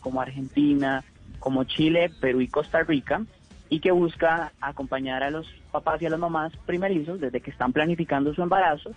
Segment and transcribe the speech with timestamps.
[0.00, 1.04] como Argentina,
[1.38, 3.22] como Chile, Perú y Costa Rica,
[3.68, 7.72] y que busca acompañar a los papás y a las mamás primerizos desde que están
[7.72, 8.90] planificando su embarazo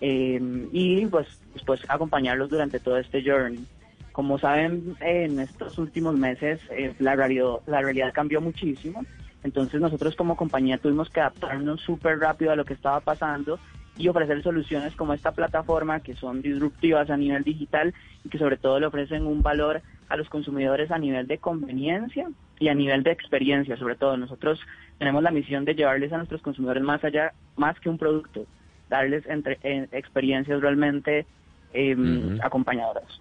[0.00, 0.40] eh,
[0.72, 3.64] y pues después acompañarlos durante todo este journey.
[4.12, 9.04] Como saben, en estos últimos meses eh, la, realidad, la realidad cambió muchísimo,
[9.42, 13.58] entonces nosotros como compañía tuvimos que adaptarnos súper rápido a lo que estaba pasando
[13.96, 18.56] y ofrecer soluciones como esta plataforma que son disruptivas a nivel digital y que sobre
[18.56, 22.28] todo le ofrecen un valor a los consumidores a nivel de conveniencia
[22.58, 23.76] y a nivel de experiencia.
[23.76, 24.60] Sobre todo nosotros
[24.98, 28.46] tenemos la misión de llevarles a nuestros consumidores más allá, más que un producto,
[28.88, 31.26] darles entre, eh, experiencias realmente
[31.72, 33.20] em, acompañadoras.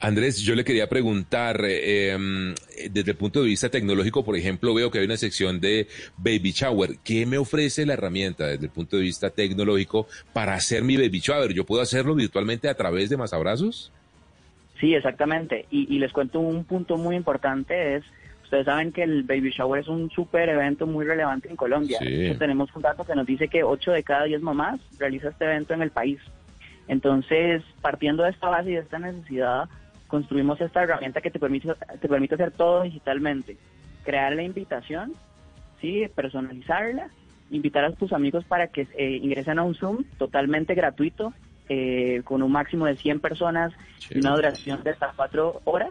[0.00, 2.54] Andrés, yo le quería preguntar, eh, em,
[2.90, 6.52] desde el punto de vista tecnológico, por ejemplo, veo que hay una sección de Baby
[6.52, 6.96] Shower.
[7.04, 11.20] ¿Qué me ofrece la herramienta desde el punto de vista tecnológico para hacer mi Baby
[11.20, 11.52] Shower?
[11.52, 13.92] ¿Yo puedo hacerlo virtualmente a través de Más Abrazos?
[14.80, 15.66] Sí, exactamente.
[15.70, 18.04] Y, les cuento un punto muy importante, es,
[18.42, 21.98] ustedes saben que el Baby Shower es un súper evento muy relevante en Colombia.
[22.38, 25.74] tenemos un dato que nos dice que 8 de cada 10 mamás realiza este evento
[25.74, 26.18] en el país.
[26.88, 29.68] Entonces, partiendo de esta base y de esta necesidad,
[30.10, 33.56] construimos esta herramienta que te permite, te permite hacer todo digitalmente.
[34.04, 35.12] Crear la invitación,
[35.80, 36.06] ¿sí?
[36.14, 37.08] personalizarla,
[37.50, 41.32] invitar a tus amigos para que eh, ingresen a un Zoom totalmente gratuito,
[41.68, 43.72] eh, con un máximo de 100 personas
[44.10, 45.90] y una duración de hasta 4 horas.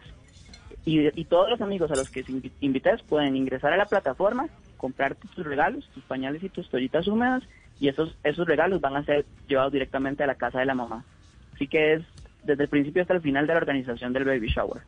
[0.86, 2.24] Y, y, todos los amigos a los que
[2.62, 4.48] invites pueden ingresar a la plataforma,
[4.78, 7.44] comprar tus regalos, tus pañales y tus toallitas húmedas,
[7.80, 11.06] y esos, esos regalos van a ser llevados directamente a la casa de la mamá.
[11.54, 12.04] Así que es
[12.44, 14.82] desde el principio hasta el final de la organización del baby shower.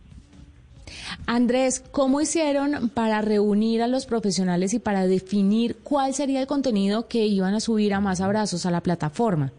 [1.28, 7.08] Andrés, ¿cómo hicieron para reunir a los profesionales y para definir cuál sería el contenido
[7.08, 9.52] que iban a subir a más abrazos a la plataforma?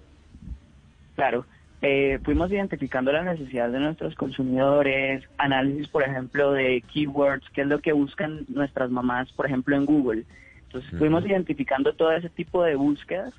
[1.14, 1.46] Claro,
[1.80, 7.66] eh, fuimos identificando la necesidad de nuestros consumidores, análisis, por ejemplo, de keywords, qué es
[7.66, 10.24] lo que buscan nuestras mamás, por ejemplo, en Google.
[10.66, 13.34] Entonces, fuimos identificando todo ese tipo de búsquedas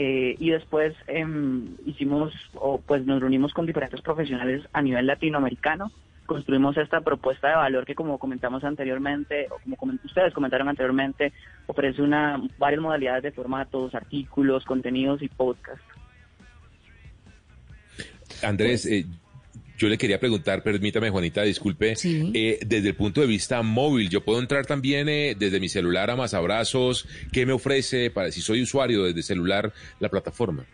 [0.00, 5.90] eh, y después em, hicimos, o pues nos reunimos con diferentes profesionales a nivel latinoamericano,
[6.24, 11.32] construimos esta propuesta de valor que como comentamos anteriormente, o como ustedes comentaron anteriormente,
[11.66, 15.84] ofrece una varias modalidades de formatos, artículos, contenidos y podcasts.
[18.44, 19.04] Andrés, eh,
[19.78, 24.24] yo le quería preguntar, permítame Juanita, disculpe, eh, desde el punto de vista móvil, yo
[24.24, 28.40] puedo entrar también eh, desde mi celular a Más Abrazos, ¿qué me ofrece para si
[28.40, 30.64] soy usuario desde celular la plataforma?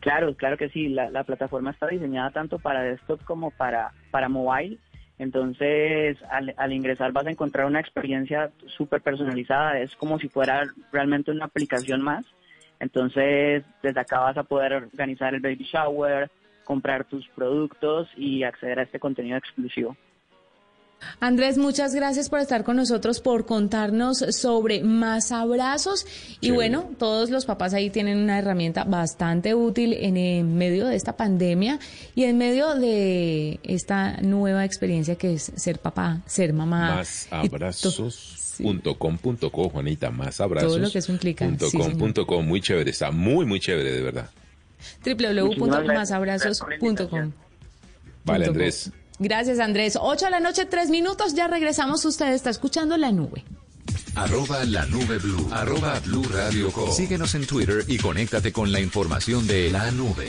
[0.00, 4.78] Claro, claro que sí, la, plataforma está diseñada tanto para desktop como para, para mobile,
[5.18, 10.64] entonces al, al ingresar vas a encontrar una experiencia súper personalizada, es como si fuera
[10.92, 12.26] realmente una aplicación más.
[12.78, 16.30] Entonces, desde acá vas a poder organizar el baby shower,
[16.66, 19.96] comprar tus productos y acceder a este contenido exclusivo.
[21.20, 26.04] Andrés, muchas gracias por estar con nosotros, por contarnos sobre más abrazos.
[26.40, 31.16] Y bueno, todos los papás ahí tienen una herramienta bastante útil en, medio de esta
[31.16, 31.78] pandemia
[32.14, 36.96] y en medio de esta nueva experiencia que es ser papá, ser mamá.
[36.96, 40.72] Más abrazos.com.co, Juanita, más abrazos.
[40.72, 41.40] Todo lo que es un clic.
[42.42, 44.30] muy chévere, está muy, muy chévere, de verdad
[45.04, 47.32] www.masabrazos.com.
[48.24, 48.90] Vale, Andrés.
[49.18, 49.98] Gracias, Andrés.
[50.00, 51.34] 8 de la noche, 3 minutos.
[51.34, 52.04] Ya regresamos.
[52.04, 53.44] Usted está escuchando La Nube.
[54.16, 55.46] Arroba la nube blue.
[55.52, 60.26] Arroba blue radio Síguenos en Twitter y conéctate con la información de la nube.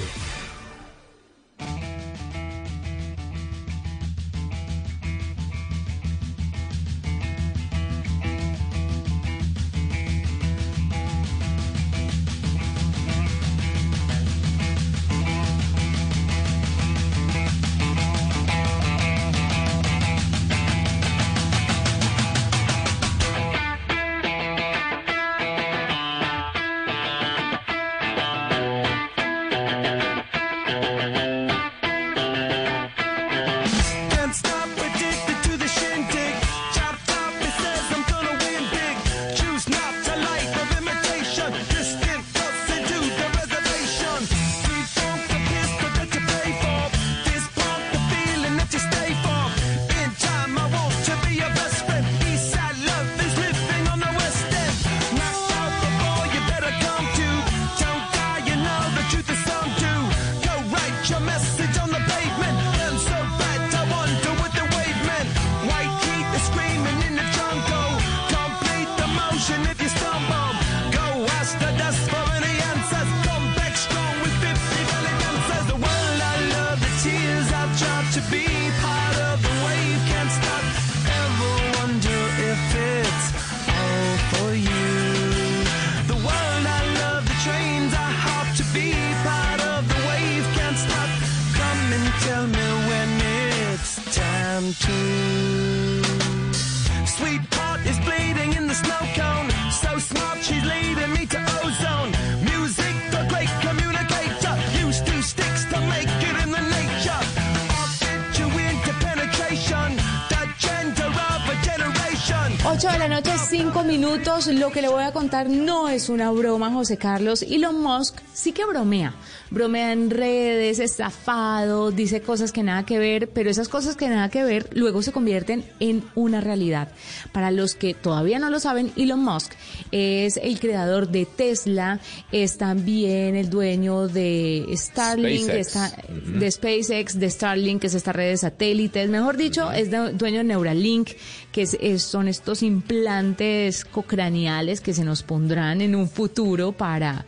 [114.17, 117.43] Lo que le voy a contar no es una broma, José Carlos.
[117.43, 119.13] Elon Musk sí que bromea
[119.49, 124.29] bromea en redes, estafado, dice cosas que nada que ver, pero esas cosas que nada
[124.29, 126.89] que ver luego se convierten en una realidad.
[127.31, 129.53] Para los que todavía no lo saben, Elon Musk
[129.91, 131.99] es el creador de Tesla,
[132.31, 138.37] es también el dueño de Starlink, de SpaceX, de Starlink, que es esta red de
[138.37, 141.11] satélites, mejor dicho, es dueño de Neuralink,
[141.51, 141.65] que
[141.99, 147.25] son estos implantes cocraneales que se nos pondrán en un futuro para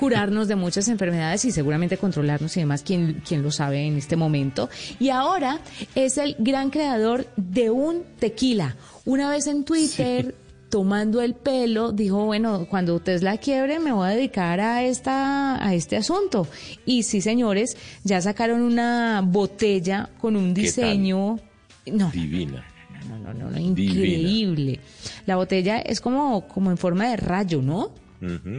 [0.00, 4.16] curarnos de muchas enfermedades y seguramente controlarnos y demás, quien, quien lo sabe en este
[4.16, 4.70] momento.
[4.98, 5.60] Y ahora
[5.94, 8.76] es el gran creador de un tequila.
[9.04, 10.34] Una vez en Twitter...
[10.70, 15.74] tomando el pelo, dijo, bueno, cuando Tesla quiebre me voy a dedicar a esta a
[15.74, 16.46] este asunto.
[16.86, 21.38] Y sí, señores, ya sacaron una botella con un diseño
[21.86, 22.64] no divina.
[23.08, 24.80] No, no, no, no, increíble.
[25.26, 27.92] La botella es como como en forma de rayo, ¿no?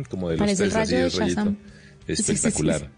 [0.09, 1.55] como de los tres, así de
[2.07, 2.89] Espectacular.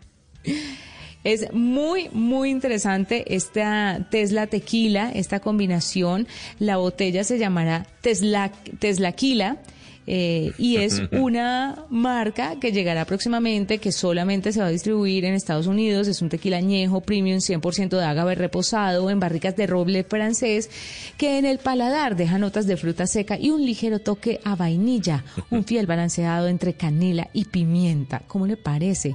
[1.24, 6.28] Es muy, muy interesante esta Tesla Tequila, esta combinación.
[6.60, 9.58] La botella se llamará Tesla, Teslaquila
[10.06, 15.34] eh, y es una marca que llegará próximamente, que solamente se va a distribuir en
[15.34, 16.08] Estados Unidos.
[16.08, 20.70] Es un tequila añejo premium 100% de agave reposado en barricas de roble francés
[21.18, 25.24] que en el paladar deja notas de fruta seca y un ligero toque a vainilla,
[25.50, 28.22] un fiel balanceado entre canela y pimienta.
[28.28, 29.14] ¿Cómo le parece?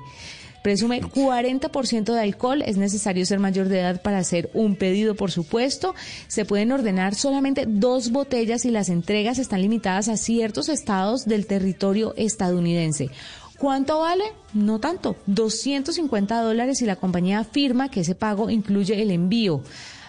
[0.63, 2.63] Presume 40% de alcohol.
[2.63, 5.95] Es necesario ser mayor de edad para hacer un pedido, por supuesto.
[6.27, 11.47] Se pueden ordenar solamente dos botellas y las entregas están limitadas a ciertos estados del
[11.47, 13.11] territorio estadounidense.
[13.59, 14.25] ¿Cuánto vale?
[14.55, 19.63] No tanto, 250 dólares y la compañía afirma que ese pago incluye el envío.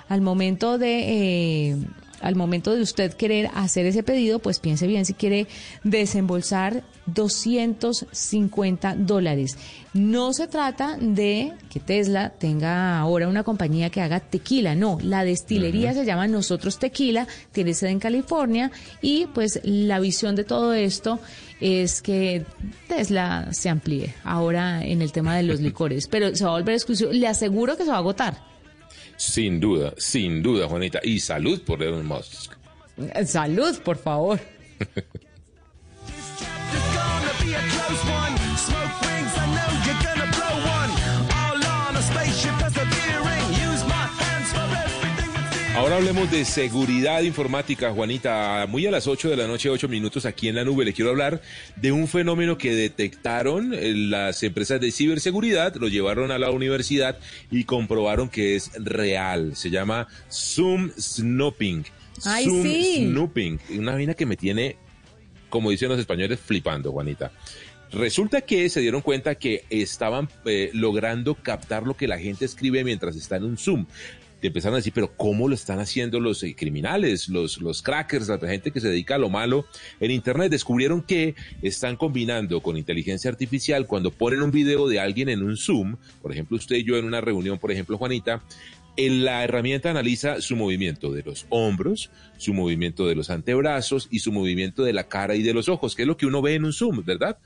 [0.08, 1.70] Al momento de...
[1.72, 1.78] Eh,
[2.22, 5.48] al momento de usted querer hacer ese pedido, pues piense bien si quiere
[5.84, 9.58] desembolsar 250 dólares.
[9.94, 15.24] No se trata de que Tesla tenga ahora una compañía que haga tequila, no, la
[15.24, 18.72] destilería se llama Nosotros Tequila, tiene sede en California
[19.02, 21.20] y pues la visión de todo esto
[21.60, 22.46] es que
[22.88, 26.76] Tesla se amplíe ahora en el tema de los licores, pero se va a volver
[26.76, 28.49] exclusivo, le aseguro que se va a agotar.
[29.20, 31.02] Sin duda, sin duda, Juanita.
[31.04, 32.54] Y salud por Elon Musk.
[33.26, 34.40] Salud, por favor.
[45.90, 48.64] Ahora hablemos de seguridad informática, Juanita.
[48.70, 50.86] Muy a las 8 de la noche, 8 minutos aquí en la nube.
[50.86, 51.42] Le quiero hablar
[51.78, 57.18] de un fenómeno que detectaron eh, las empresas de ciberseguridad, lo llevaron a la universidad
[57.50, 59.56] y comprobaron que es real.
[59.56, 61.84] Se llama Zoom Snooping.
[62.20, 63.60] Zoom Snooping.
[63.80, 64.76] Una vaina que me tiene,
[65.50, 67.32] como dicen los españoles, flipando, Juanita.
[67.92, 72.84] Resulta que se dieron cuenta que estaban eh, logrando captar lo que la gente escribe
[72.84, 73.88] mientras está en un Zoom
[74.40, 78.28] te empezaron a decir, pero ¿cómo lo están haciendo los eh, criminales, los, los crackers,
[78.28, 79.66] la gente que se dedica a lo malo
[80.00, 80.52] en Internet?
[80.52, 85.58] Descubrieron que están combinando con inteligencia artificial cuando ponen un video de alguien en un
[85.58, 88.42] Zoom, por ejemplo, usted y yo en una reunión, por ejemplo, Juanita,
[89.08, 94.34] la herramienta analiza su movimiento de los hombros, su movimiento de los antebrazos y su
[94.34, 96.66] movimiento de la cara y de los ojos, que es lo que uno ve en
[96.66, 97.38] un Zoom, ¿verdad?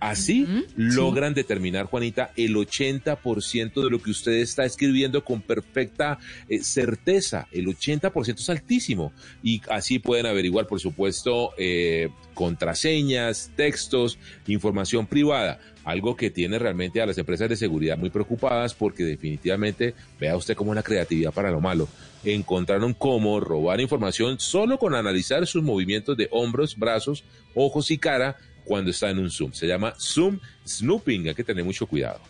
[0.00, 6.62] Así logran determinar, Juanita, el 80% de lo que usted está escribiendo con perfecta eh,
[6.62, 7.48] certeza.
[7.50, 9.12] El 80% es altísimo.
[9.42, 15.58] Y así pueden averiguar, por supuesto, eh, contraseñas, textos, información privada.
[15.82, 20.54] Algo que tiene realmente a las empresas de seguridad muy preocupadas porque definitivamente, vea usted
[20.54, 21.88] como una creatividad para lo malo.
[22.22, 27.24] Encontraron cómo robar información solo con analizar sus movimientos de hombros, brazos,
[27.54, 28.36] ojos y cara
[28.68, 29.52] cuando está en un Zoom.
[29.52, 32.20] Se llama Zoom Snooping, hay que tener mucho cuidado.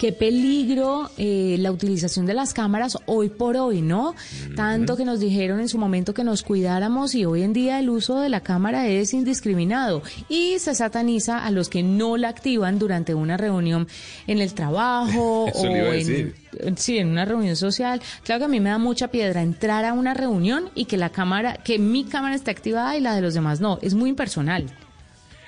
[0.00, 4.14] Qué peligro eh, la utilización de las cámaras hoy por hoy, ¿no?
[4.56, 7.90] Tanto que nos dijeron en su momento que nos cuidáramos y hoy en día el
[7.90, 12.78] uso de la cámara es indiscriminado y se sataniza a los que no la activan
[12.78, 13.88] durante una reunión
[14.26, 16.32] en el trabajo o en,
[16.78, 18.00] sí, en una reunión social.
[18.22, 21.10] Claro que a mí me da mucha piedra entrar a una reunión y que la
[21.10, 23.78] cámara, que mi cámara esté activada y la de los demás no.
[23.82, 24.64] Es muy impersonal.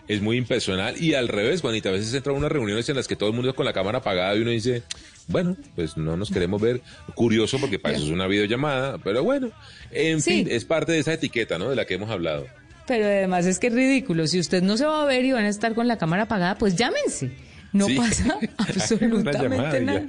[0.08, 3.08] Es muy impersonal y al revés, Juanita, a veces entra a unas reuniones en las
[3.08, 4.82] que todo el mundo está con la cámara apagada y uno dice,
[5.28, 6.80] bueno, pues no nos queremos ver
[7.14, 9.50] curioso porque para eso es una videollamada, pero bueno,
[9.90, 11.70] en fin, es parte de esa etiqueta, ¿no?
[11.70, 12.46] De la que hemos hablado.
[12.86, 15.44] Pero además es que es ridículo, si usted no se va a ver y van
[15.44, 17.30] a estar con la cámara apagada, pues llámense.
[17.72, 20.02] No pasa absolutamente nada.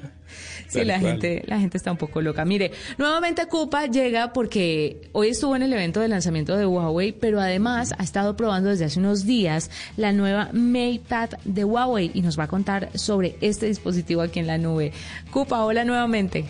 [0.67, 2.45] Sí, la gente, la gente está un poco loca.
[2.45, 7.39] Mire, nuevamente Cupa llega porque hoy estuvo en el evento de lanzamiento de Huawei, pero
[7.39, 12.39] además ha estado probando desde hace unos días la nueva MatePad de Huawei y nos
[12.39, 14.91] va a contar sobre este dispositivo aquí en la nube.
[15.31, 16.45] Cupa, hola nuevamente.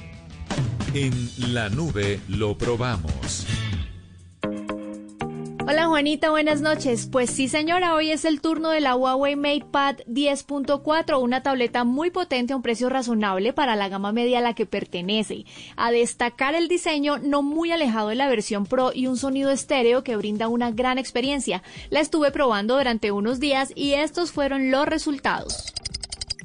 [0.93, 3.46] En la nube lo probamos.
[5.65, 7.08] Hola Juanita, buenas noches.
[7.10, 12.12] Pues sí señora, hoy es el turno de la Huawei MatePad 10.4, una tableta muy
[12.12, 15.46] potente a un precio razonable para la gama media a la que pertenece.
[15.77, 20.03] A destacar el diseño no muy alejado de la versión Pro y un sonido estéreo
[20.03, 21.63] que brinda una gran experiencia.
[21.89, 25.74] La estuve probando durante unos días y estos fueron los resultados.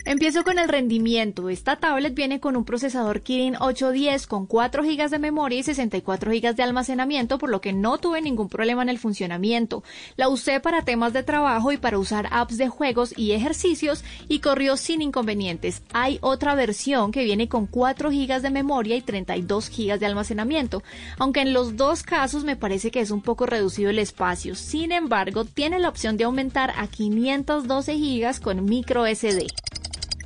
[0.08, 1.50] Empiezo con el rendimiento.
[1.50, 6.30] Esta tablet viene con un procesador Kirin 810 con 4 GB de memoria y 64
[6.30, 9.84] GB de almacenamiento, por lo que no tuve ningún problema en el funcionamiento.
[10.16, 14.38] La usé para temas de trabajo y para usar apps de juegos y ejercicios y
[14.38, 15.82] corrió sin inconvenientes.
[15.92, 20.82] Hay otra versión que viene con 4 GB de memoria y 32 GB de almacenamiento,
[21.18, 24.54] aunque en los dos casos me parece que es un poco reducido el espacio.
[24.54, 29.48] Sin embargo, tiene la opción de aumentar a 512 GB con micro SD.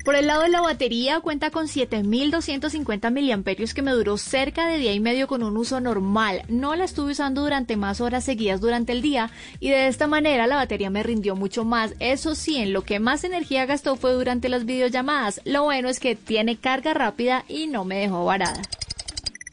[0.04, 4.78] Por el lado de la batería cuenta con 7250 miliamperios que me duró cerca de
[4.78, 6.42] día y medio con un uso normal.
[6.48, 9.30] No la estuve usando durante más horas seguidas durante el día
[9.60, 11.94] y de esta manera la batería me rindió mucho más.
[12.00, 15.40] Eso sí, en lo que más energía gastó fue durante las videollamadas.
[15.44, 18.60] Lo bueno es que tiene carga rápida y no me dejó varada.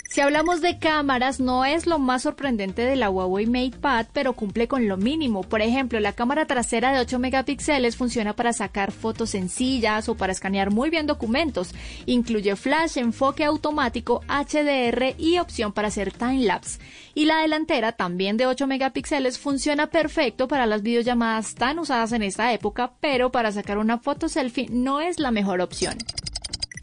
[0.10, 4.68] Si hablamos de cámaras, no es lo más sorprendente de la Huawei MatePad, pero cumple
[4.68, 5.44] con lo mínimo.
[5.44, 10.32] Por ejemplo, la cámara trasera de 8 megapíxeles funciona para sacar fotos sencillas o para
[10.32, 11.75] escanear muy bien documentos.
[12.08, 16.80] Incluye flash, enfoque automático, HDR y opción para hacer time-lapse.
[17.13, 22.24] Y la delantera, también de 8 megapíxeles, funciona perfecto para las videollamadas tan usadas en
[22.24, 26.00] esta época, pero para sacar una foto selfie no es la mejor opción.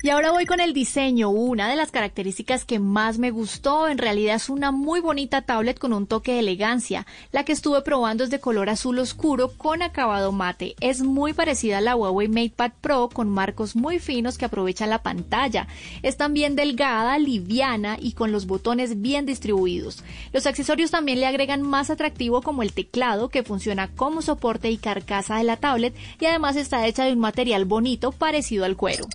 [0.06, 1.30] Y ahora voy con el diseño.
[1.30, 5.80] Una de las características que más me gustó en realidad es una muy bonita tablet
[5.80, 7.08] con un toque de elegancia.
[7.32, 10.76] La que estuve probando es de color azul oscuro con acabado mate.
[10.78, 15.02] Es muy parecida a la Huawei MatePad Pro con marcos muy finos que aprovechan la
[15.02, 15.66] pantalla.
[16.04, 20.04] Es también delgada, liviana y con los botones bien distribuidos.
[20.32, 24.76] Los accesorios también le agregan más atractivo como el teclado que funciona como soporte y
[24.76, 29.08] carcasa de la tablet y además está hecha de un material bonito parecido al cuero.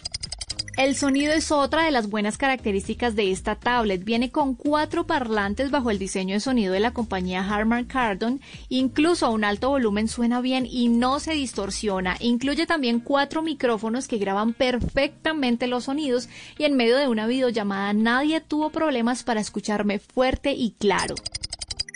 [0.82, 4.04] El sonido es otra de las buenas características de esta tablet.
[4.04, 8.42] Viene con cuatro parlantes bajo el diseño de sonido de la compañía Harman Kardon.
[8.68, 12.18] Incluso a un alto volumen suena bien y no se distorsiona.
[12.20, 17.94] Incluye también cuatro micrófonos que graban perfectamente los sonidos y en medio de una videollamada
[17.94, 21.14] nadie tuvo problemas para escucharme fuerte y claro.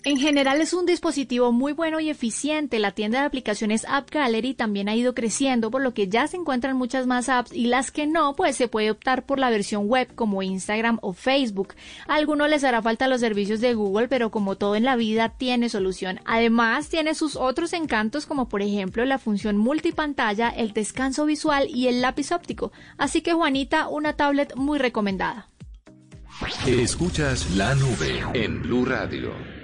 [0.06, 2.78] En general es un dispositivo muy bueno y eficiente.
[2.78, 6.38] La tienda de aplicaciones App Gallery también ha ido creciendo, por lo que ya se
[6.38, 9.88] encuentran muchas más apps y las que no, pues se puede optar por la versión
[9.88, 11.74] web como Instagram o Facebook.
[12.08, 15.30] A algunos les hará falta los servicios de Google, pero como todo en la vida
[15.30, 16.20] tiene solución.
[16.26, 21.88] Además, tiene sus otros encantos como por ejemplo la función multipantalla, el descanso visual y
[21.88, 22.72] el lápiz óptico.
[23.00, 25.50] Así que Juanita, una tablet muy recomendada.
[26.68, 29.55] Escuchas la nube en Blue Radio.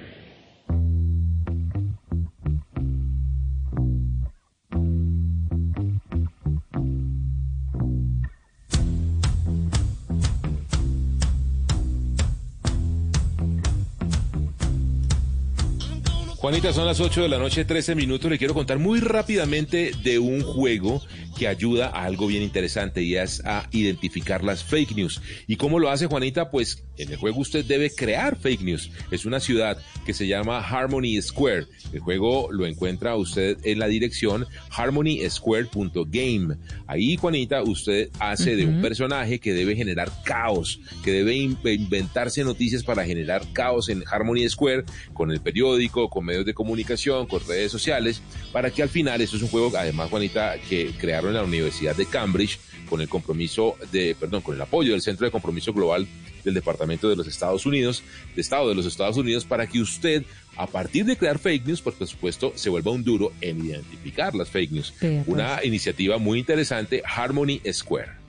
[16.42, 18.32] Juanita, son las 8 de la noche, 13 minutos.
[18.32, 21.00] Le quiero contar muy rápidamente de un juego
[21.38, 25.22] que ayuda a algo bien interesante y es a identificar las fake news.
[25.48, 26.50] ¿Y cómo lo hace Juanita?
[26.52, 28.92] Pues en el juego usted debe crear fake news.
[29.10, 31.68] Es una ciudad que se llama Harmony Square.
[31.94, 36.58] El juego lo encuentra usted en la dirección harmonysquare.game.
[36.88, 42.84] Ahí, Juanita, usted hace de un personaje que debe generar caos, que debe inventarse noticias
[42.84, 44.84] para generar caos en Harmony Square
[45.14, 48.22] con el periódico, con medios de comunicación, con redes sociales,
[48.52, 51.96] para que al final, esto es un juego, además, Juanita, que crearon en la Universidad
[51.96, 52.60] de Cambridge
[52.90, 56.08] con el compromiso de, perdón, con el apoyo del Centro de Compromiso Global
[56.44, 58.04] del Departamento de los Estados Unidos,
[58.36, 60.24] de Estado de los Estados Unidos, para que usted,
[60.58, 64.50] a partir de crear fake news, por supuesto, se vuelva un duro en identificar las
[64.50, 64.94] fake news.
[65.28, 68.21] Una iniciativa muy interesante, Harmony Square.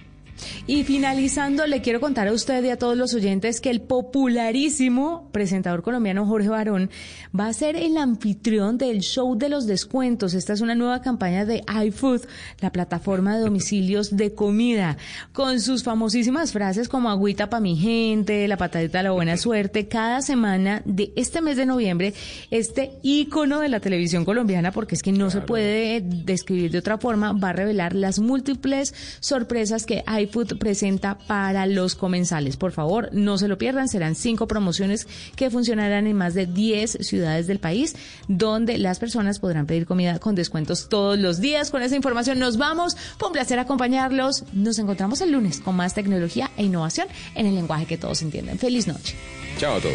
[0.66, 5.28] Y finalizando, le quiero contar a usted y a todos los oyentes que el popularísimo
[5.32, 6.90] presentador colombiano Jorge Barón
[7.38, 10.34] va a ser el anfitrión del show de los descuentos.
[10.34, 12.22] Esta es una nueva campaña de iFood,
[12.60, 14.96] la plataforma de domicilios de comida,
[15.32, 19.88] con sus famosísimas frases como agüita para mi gente, la patadita de la buena suerte.
[19.88, 22.14] Cada semana de este mes de noviembre,
[22.50, 26.98] este ícono de la televisión colombiana, porque es que no se puede describir de otra
[26.98, 32.56] forma, va a revelar las múltiples sorpresas que iFood presenta para los comensales.
[32.56, 36.98] Por favor, no se lo pierdan, serán cinco promociones que funcionarán en más de 10
[37.00, 37.94] ciudades del país,
[38.28, 41.70] donde las personas podrán pedir comida con descuentos todos los días.
[41.70, 42.96] Con esa información nos vamos.
[43.18, 44.44] Fue un placer acompañarlos.
[44.52, 48.58] Nos encontramos el lunes con más tecnología e innovación en el lenguaje que todos entienden.
[48.58, 49.14] Feliz noche.
[49.58, 49.92] Chao a todos.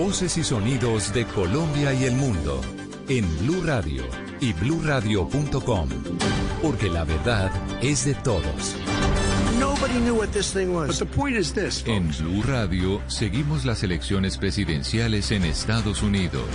[0.00, 2.62] Voces y sonidos de Colombia y el mundo
[3.10, 4.02] en Blue Radio
[4.40, 5.90] y bluradio.com,
[6.62, 7.52] porque la verdad
[7.82, 8.76] es de todos.
[11.86, 16.46] En Blue Radio seguimos las elecciones presidenciales en Estados Unidos.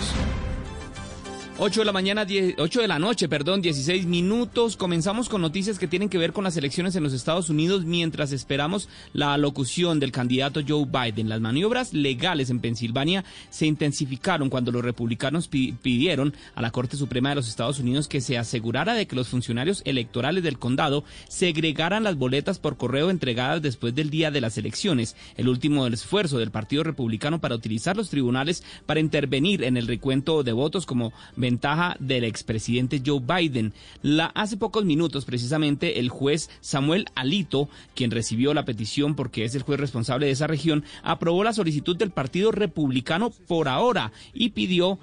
[1.57, 4.75] 8 de la mañana, 8 de la noche, perdón, 16 minutos.
[4.75, 8.33] Comenzamos con noticias que tienen que ver con las elecciones en los Estados Unidos mientras
[8.33, 11.29] esperamos la alocución del candidato Joe Biden.
[11.29, 17.29] Las maniobras legales en Pensilvania se intensificaron cuando los republicanos pidieron a la Corte Suprema
[17.29, 22.03] de los Estados Unidos que se asegurara de que los funcionarios electorales del condado segregaran
[22.03, 26.51] las boletas por correo entregadas después del día de las elecciones, el último esfuerzo del
[26.51, 31.13] Partido Republicano para utilizar los tribunales para intervenir en el recuento de votos como
[31.45, 33.71] ventaja del expresidente Joe Biden.
[34.01, 39.53] La, hace pocos minutos, precisamente, el juez Samuel Alito, quien recibió la petición porque es
[39.53, 44.49] el juez responsable de esa región, aprobó la solicitud del Partido Republicano por ahora y
[44.49, 44.97] pidió,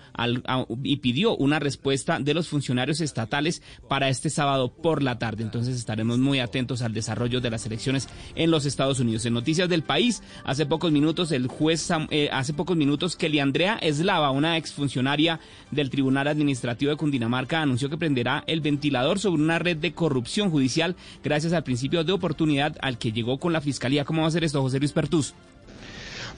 [0.82, 5.44] y pidió una respuesta de los funcionarios estatales para este sábado por la tarde.
[5.44, 9.24] Entonces estaremos muy atentos al desarrollo de las elecciones en los Estados Unidos.
[9.26, 13.78] En noticias del país, hace pocos minutos el juez, eh, hace pocos minutos, Kelly Andrea
[13.80, 15.38] Eslava, una exfuncionaria
[15.70, 20.50] del Tribunal Administrativo de Cundinamarca anunció que prenderá el ventilador sobre una red de corrupción
[20.50, 24.04] judicial gracias al principio de oportunidad al que llegó con la Fiscalía.
[24.04, 25.34] ¿Cómo va a ser esto, José Luis Pertús?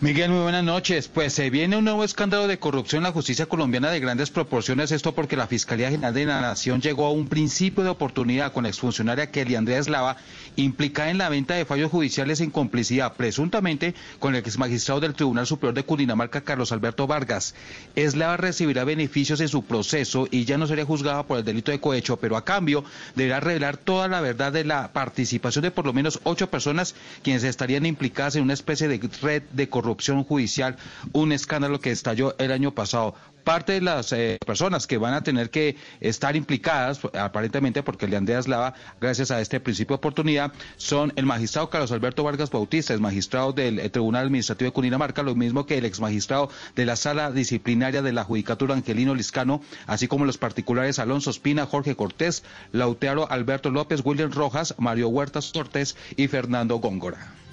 [0.04, 1.08] Miguel, muy buenas noches.
[1.08, 4.92] Pues se viene un nuevo escándalo de corrupción en la justicia colombiana de grandes proporciones.
[4.92, 8.64] Esto porque la Fiscalía General de la Nación llegó a un principio de oportunidad con
[8.64, 10.18] la exfuncionaria Kelly Andrea Eslava,
[10.56, 15.46] implicada en la venta de fallos judiciales en complicidad, presuntamente con el exmagistrado del Tribunal
[15.46, 17.54] Superior de Cundinamarca, Carlos Alberto Vargas.
[17.96, 21.80] Eslava recibirá beneficios en su proceso y ya no sería juzgada por el delito de
[21.80, 25.94] cohecho, pero a cambio deberá revelar toda la verdad de la participación de por lo
[25.94, 30.76] menos ocho personas quienes estarían implicadas en una especie de red de corrupción corrupción judicial,
[31.12, 33.14] un escándalo que estalló el año pasado.
[33.44, 38.16] Parte de las eh, personas que van a tener que estar implicadas, aparentemente porque le
[38.16, 42.92] Andreas Lava, gracias a este principio de oportunidad, son el magistrado Carlos Alberto Vargas Bautista,
[42.92, 46.86] el magistrado del eh, Tribunal Administrativo de Cundinamarca, lo mismo que el ex magistrado de
[46.86, 51.94] la Sala Disciplinaria de la Judicatura Angelino Liscano, así como los particulares Alonso Espina, Jorge
[51.94, 57.43] Cortés, Lautearo Alberto López, William Rojas, Mario Huertas Cortés y Fernando Góngora.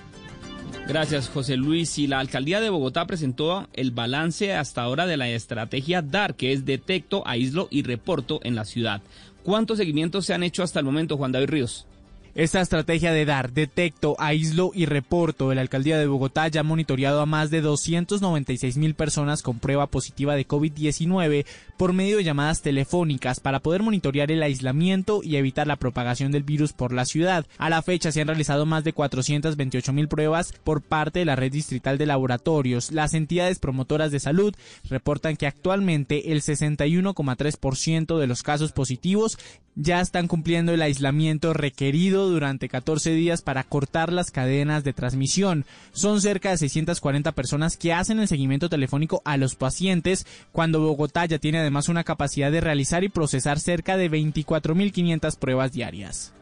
[0.88, 1.98] Gracias, José Luis.
[1.98, 6.52] Y la alcaldía de Bogotá presentó el balance hasta ahora de la estrategia DAR, que
[6.52, 9.02] es Detecto, Aíslo y Reporto en la ciudad.
[9.44, 11.88] ¿Cuántos seguimientos se han hecho hasta el momento, Juan David Ríos?
[12.34, 16.64] Esta estrategia de dar, detecto, aíslo y reporto de la alcaldía de Bogotá ya ha
[16.64, 22.24] monitoreado a más de 296 mil personas con prueba positiva de COVID-19 por medio de
[22.24, 27.04] llamadas telefónicas para poder monitorear el aislamiento y evitar la propagación del virus por la
[27.04, 27.46] ciudad.
[27.58, 31.36] A la fecha se han realizado más de 428 mil pruebas por parte de la
[31.36, 32.94] red distrital de laboratorios.
[32.94, 34.56] Las entidades promotoras de salud
[34.90, 39.38] reportan que actualmente el 61,3% de los casos positivos
[39.76, 45.66] ya están cumpliendo el aislamiento requerido durante 14 días para cortar las cadenas de transmisión.
[45.92, 51.26] Son cerca de 640 personas que hacen el seguimiento telefónico a los pacientes, cuando Bogotá
[51.26, 56.34] ya tiene además una capacidad de realizar y procesar cerca de 24.500 pruebas diarias.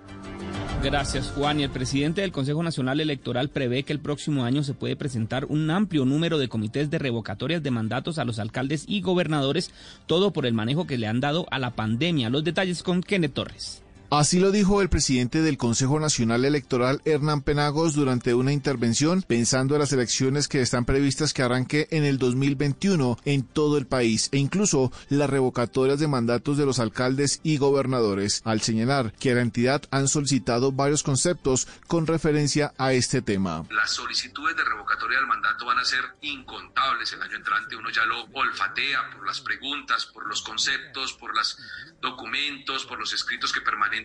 [0.82, 1.60] Gracias, Juan.
[1.60, 5.46] Y el presidente del Consejo Nacional Electoral prevé que el próximo año se puede presentar
[5.46, 9.72] un amplio número de comités de revocatorias de mandatos a los alcaldes y gobernadores,
[10.08, 12.30] todo por el manejo que le han dado a la pandemia.
[12.30, 13.84] Los detalles con Kenneth Torres.
[14.12, 19.76] Así lo dijo el presidente del Consejo Nacional Electoral, Hernán Penagos, durante una intervención pensando
[19.76, 24.30] en las elecciones que están previstas que arranque en el 2021 en todo el país
[24.32, 29.42] e incluso las revocatorias de mandatos de los alcaldes y gobernadores, al señalar que la
[29.42, 33.66] entidad han solicitado varios conceptos con referencia a este tema.
[33.70, 37.76] Las solicitudes de revocatoria del mandato van a ser incontables el año entrante.
[37.76, 41.60] Uno ya lo olfatea por las preguntas, por los conceptos, por los
[42.02, 43.99] documentos, por los escritos que permanecen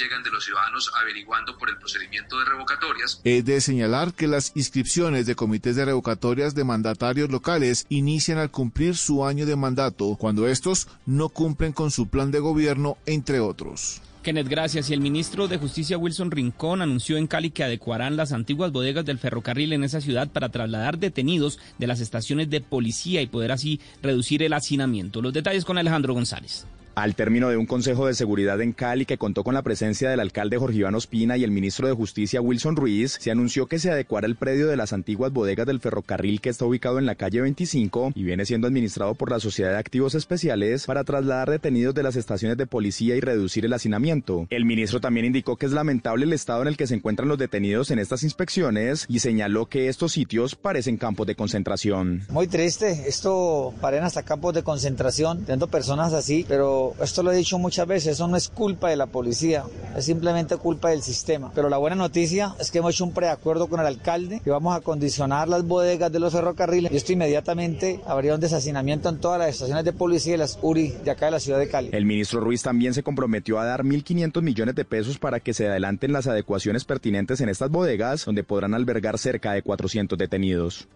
[0.00, 3.20] llegan de los ciudadanos averiguando por el procedimiento de revocatorias.
[3.24, 8.50] Es de señalar que las inscripciones de comités de revocatorias de mandatarios locales inician al
[8.50, 13.40] cumplir su año de mandato, cuando estos no cumplen con su plan de gobierno, entre
[13.40, 14.02] otros.
[14.22, 14.90] Kenneth, gracias.
[14.90, 19.06] Y el ministro de Justicia Wilson Rincón anunció en Cali que adecuarán las antiguas bodegas
[19.06, 23.50] del ferrocarril en esa ciudad para trasladar detenidos de las estaciones de policía y poder
[23.50, 25.22] así reducir el hacinamiento.
[25.22, 26.66] Los detalles con Alejandro González.
[26.96, 30.20] Al término de un consejo de seguridad en Cali que contó con la presencia del
[30.20, 33.90] alcalde Jorge Iván Ospina y el ministro de Justicia Wilson Ruiz, se anunció que se
[33.90, 37.40] adecuara el predio de las antiguas bodegas del ferrocarril que está ubicado en la calle
[37.42, 42.02] 25 y viene siendo administrado por la Sociedad de Activos Especiales para trasladar detenidos de
[42.02, 44.46] las estaciones de policía y reducir el hacinamiento.
[44.50, 47.38] El ministro también indicó que es lamentable el estado en el que se encuentran los
[47.38, 52.24] detenidos en estas inspecciones y señaló que estos sitios parecen campos de concentración.
[52.30, 57.36] Muy triste, esto parecen hasta campos de concentración, teniendo personas así, pero esto lo he
[57.36, 59.64] dicho muchas veces, eso no es culpa de la policía,
[59.96, 61.50] es simplemente culpa del sistema.
[61.54, 64.76] Pero la buena noticia es que hemos hecho un preacuerdo con el alcalde que vamos
[64.76, 69.38] a condicionar las bodegas de los ferrocarriles y esto inmediatamente habría un desacinamiento en todas
[69.38, 71.90] las estaciones de policía y las URI de acá de la ciudad de Cali.
[71.92, 75.68] El ministro Ruiz también se comprometió a dar 1.500 millones de pesos para que se
[75.68, 80.88] adelanten las adecuaciones pertinentes en estas bodegas, donde podrán albergar cerca de 400 detenidos.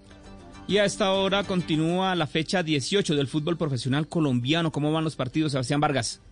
[0.67, 4.73] Y a esta hora continúa la fecha 18 del fútbol profesional colombiano.
[4.73, 6.23] ¿Cómo van los partidos, Sebastián Vargas?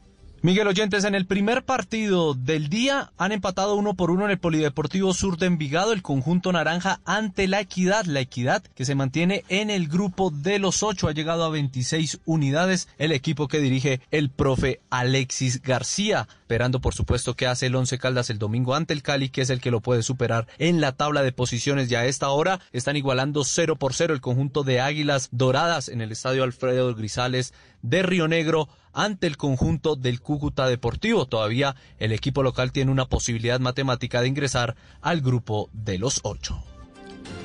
[0.45, 4.41] Miguel Oyentes, en el primer partido del día han empatado uno por uno en el
[4.41, 8.07] Polideportivo Sur de Envigado, el conjunto naranja ante la Equidad.
[8.07, 12.23] La Equidad que se mantiene en el grupo de los ocho ha llegado a 26
[12.25, 12.89] unidades.
[12.99, 17.97] El equipo que dirige el profe Alexis García, esperando por supuesto que hace el Once
[17.99, 20.91] Caldas el domingo ante el Cali, que es el que lo puede superar en la
[20.91, 21.89] tabla de posiciones.
[21.89, 26.01] Ya a esta hora están igualando 0 por 0 el conjunto de Águilas Doradas en
[26.01, 31.27] el estadio Alfredo Grisales de Río Negro ante el conjunto del Cúcuta Deportivo.
[31.27, 36.63] Todavía el equipo local tiene una posibilidad matemática de ingresar al grupo de los ocho.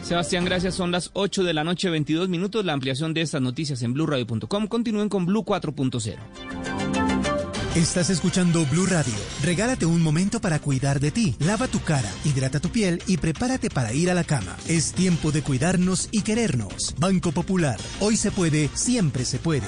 [0.03, 0.75] Sebastián, gracias.
[0.75, 2.63] Son las 8 de la noche, 22 minutos.
[2.63, 4.67] La ampliación de estas noticias en blurradio.com.
[4.67, 6.15] Continúen con Blue 4.0.
[7.75, 9.13] Estás escuchando Blue Radio.
[9.43, 11.36] Regálate un momento para cuidar de ti.
[11.39, 14.55] Lava tu cara, hidrata tu piel y prepárate para ir a la cama.
[14.67, 16.95] Es tiempo de cuidarnos y querernos.
[16.97, 17.79] Banco Popular.
[17.99, 19.67] Hoy se puede, siempre se puede.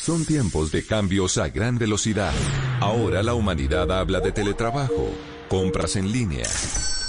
[0.00, 2.32] Son tiempos de cambios a gran velocidad.
[2.80, 5.12] Ahora la humanidad habla de teletrabajo,
[5.48, 6.46] compras en línea,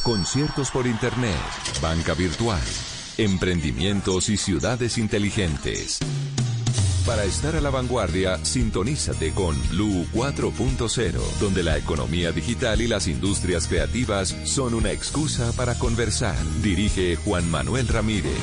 [0.04, 1.38] conciertos por internet,
[1.82, 2.62] banca virtual,
[3.18, 6.00] emprendimientos y ciudades inteligentes.
[7.06, 13.08] Para estar a la vanguardia, sintonízate con Blue 4.0, donde la economía digital y las
[13.08, 16.38] industrias creativas son una excusa para conversar.
[16.62, 18.34] Dirige Juan Manuel Ramírez.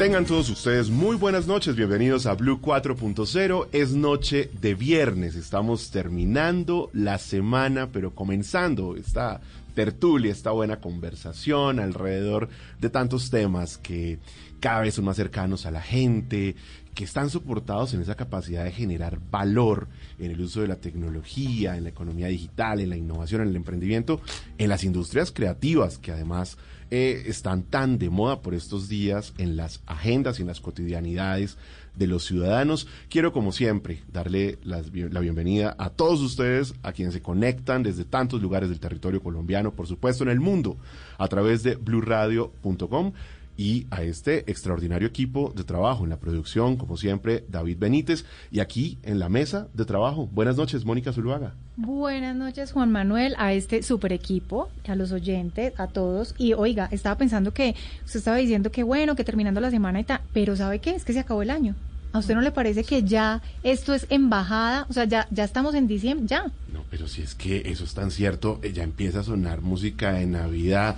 [0.00, 3.68] Tengan todos ustedes muy buenas noches, bienvenidos a Blue 4.0.
[3.70, 9.42] Es noche de viernes, estamos terminando la semana, pero comenzando esta
[9.74, 12.48] tertulia, esta buena conversación alrededor
[12.80, 14.18] de tantos temas que
[14.58, 16.56] cada vez son más cercanos a la gente,
[16.94, 19.86] que están soportados en esa capacidad de generar valor
[20.18, 23.56] en el uso de la tecnología, en la economía digital, en la innovación, en el
[23.56, 24.22] emprendimiento,
[24.56, 26.56] en las industrias creativas, que además
[26.90, 31.56] eh, están tan de moda por estos días en las agendas y en las cotidianidades
[31.96, 32.86] de los ciudadanos.
[33.08, 38.40] Quiero, como siempre, darle la bienvenida a todos ustedes, a quienes se conectan desde tantos
[38.40, 40.76] lugares del territorio colombiano, por supuesto en el mundo,
[41.18, 43.12] a través de blurradio.com
[43.60, 48.60] y a este extraordinario equipo de trabajo en la producción, como siempre, David Benítez, y
[48.60, 50.30] aquí en la mesa de trabajo.
[50.32, 51.52] Buenas noches, Mónica Zuluaga.
[51.76, 56.34] Buenas noches, Juan Manuel, a este super equipo, a los oyentes, a todos.
[56.38, 57.74] Y oiga, estaba pensando que
[58.06, 60.92] usted estaba diciendo que bueno, que terminando la semana y tal, pero ¿sabe qué?
[60.92, 61.74] Es que se acabó el año.
[62.12, 64.86] ¿A usted no le parece que ya esto es embajada?
[64.88, 66.44] O sea, ya, ya estamos en diciembre, ya.
[66.72, 70.14] No, pero si es que eso es tan cierto, eh, ya empieza a sonar música
[70.14, 70.96] de Navidad.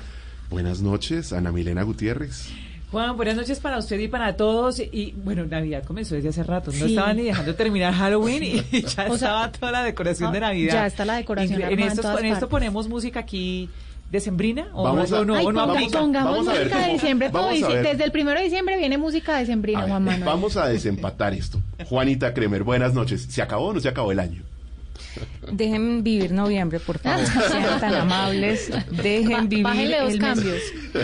[0.53, 2.51] Buenas noches, Ana Milena Gutiérrez.
[2.91, 4.79] Juan, buenas noches para usted y para todos.
[4.79, 6.71] Y bueno, Navidad comenzó desde hace rato.
[6.73, 6.93] No Sí.
[6.93, 10.41] estaban ni dejando terminar Halloween y ya O sea, estaba toda la decoración ah, de
[10.41, 10.75] Navidad.
[10.75, 12.45] ya está la decoración En, armada en esto, partes.
[12.51, 13.71] ponemos música aquí
[14.11, 15.99] decembrina o Vamos a- no, Ay, o no ponga- aplica?
[16.01, 17.31] pongamos vamos a ver música de diciembre.
[17.31, 17.83] todo vamos a dice-.
[17.83, 20.25] Desde el primero de diciembre viene música decembrina, Juan Manuel.
[20.25, 21.63] vamos a desempatar esto.
[21.87, 23.23] Juanita Kremer, buenas noches.
[23.31, 24.43] ¿Se acabó o no se acabó el año?
[25.51, 27.27] Dejen vivir noviembre, por favor.
[27.27, 28.71] Sean tan amables.
[28.91, 29.65] Dejen vivir.
[29.65, 30.29] Bájenle dos el mes.
[30.29, 30.63] cambios.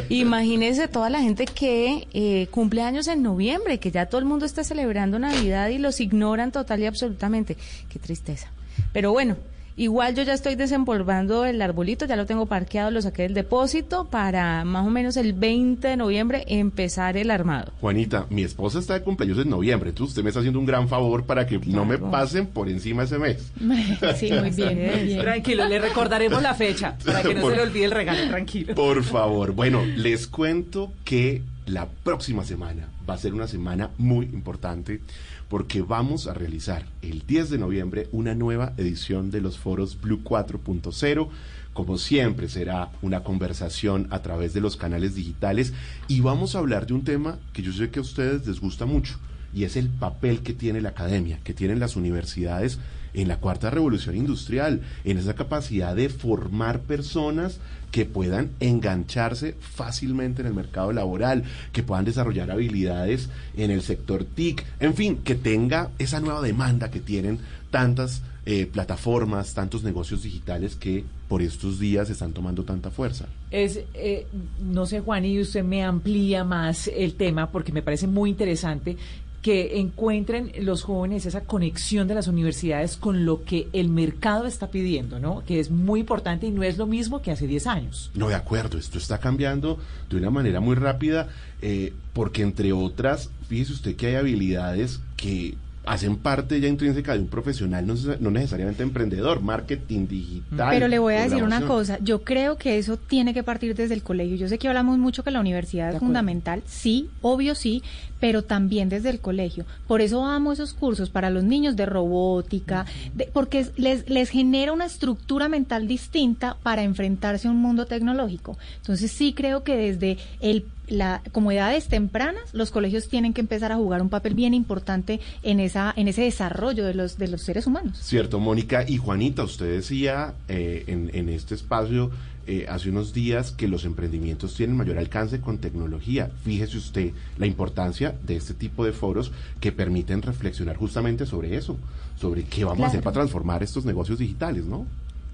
[0.08, 4.46] Imagínense toda la gente que eh, cumple años en noviembre, que ya todo el mundo
[4.46, 7.56] está celebrando Navidad y los ignoran total y absolutamente.
[7.88, 8.48] Qué tristeza.
[8.92, 9.36] Pero bueno.
[9.78, 14.06] Igual yo ya estoy desempolvando el arbolito, ya lo tengo parqueado, lo saqué del depósito
[14.10, 17.70] para más o menos el 20 de noviembre empezar el armado.
[17.80, 20.88] Juanita, mi esposa está de cumpleaños en noviembre, entonces usted me está haciendo un gran
[20.88, 23.52] favor para que no me pasen por encima ese mes.
[24.16, 25.20] Sí, muy bien, muy bien.
[25.20, 28.74] Tranquilo, le recordaremos la fecha para que no Por- se le olvide el regalo, tranquilo.
[28.74, 29.52] Por favor.
[29.52, 35.00] Bueno, les cuento que la próxima semana va a ser una semana muy importante
[35.48, 40.22] porque vamos a realizar el 10 de noviembre una nueva edición de los foros Blue
[40.22, 41.28] 4.0.
[41.72, 45.72] Como siempre será una conversación a través de los canales digitales
[46.06, 48.84] y vamos a hablar de un tema que yo sé que a ustedes les gusta
[48.84, 49.18] mucho
[49.54, 52.78] y es el papel que tiene la academia, que tienen las universidades
[53.14, 60.42] en la cuarta revolución industrial, en esa capacidad de formar personas que puedan engancharse fácilmente
[60.42, 65.34] en el mercado laboral, que puedan desarrollar habilidades en el sector TIC, en fin, que
[65.34, 67.38] tenga esa nueva demanda que tienen
[67.70, 73.26] tantas eh, plataformas, tantos negocios digitales que por estos días están tomando tanta fuerza.
[73.50, 74.26] Es, eh,
[74.62, 78.96] no sé, Juan, y usted me amplía más el tema porque me parece muy interesante
[79.42, 84.68] que encuentren los jóvenes esa conexión de las universidades con lo que el mercado está
[84.68, 85.44] pidiendo, ¿no?
[85.46, 88.10] Que es muy importante y no es lo mismo que hace 10 años.
[88.14, 89.78] No, de acuerdo, esto está cambiando
[90.10, 91.28] de una manera muy rápida,
[91.62, 95.56] eh, porque entre otras, fíjese usted que hay habilidades que
[95.88, 100.68] hacen parte ya intrínseca de un profesional, no, no necesariamente emprendedor, marketing digital.
[100.70, 103.94] Pero le voy a decir una cosa, yo creo que eso tiene que partir desde
[103.94, 104.36] el colegio.
[104.36, 107.82] Yo sé que hablamos mucho que la universidad es fundamental, sí, obvio sí,
[108.20, 109.64] pero también desde el colegio.
[109.86, 114.28] Por eso amo esos cursos para los niños de robótica, de- porque es- les, les
[114.30, 118.58] genera una estructura mental distinta para enfrentarse a un mundo tecnológico.
[118.80, 123.72] Entonces sí creo que desde el la, como edades tempranas, los colegios tienen que empezar
[123.72, 127.42] a jugar un papel bien importante en esa, en ese desarrollo de los, de los
[127.42, 127.98] seres humanos.
[128.00, 132.10] Cierto, Mónica y Juanita, usted decía eh, en, en este espacio
[132.46, 136.30] eh, hace unos días que los emprendimientos tienen mayor alcance con tecnología.
[136.44, 141.76] Fíjese usted la importancia de este tipo de foros que permiten reflexionar justamente sobre eso,
[142.18, 144.86] sobre qué vamos a hacer para transformar estos negocios digitales, ¿no?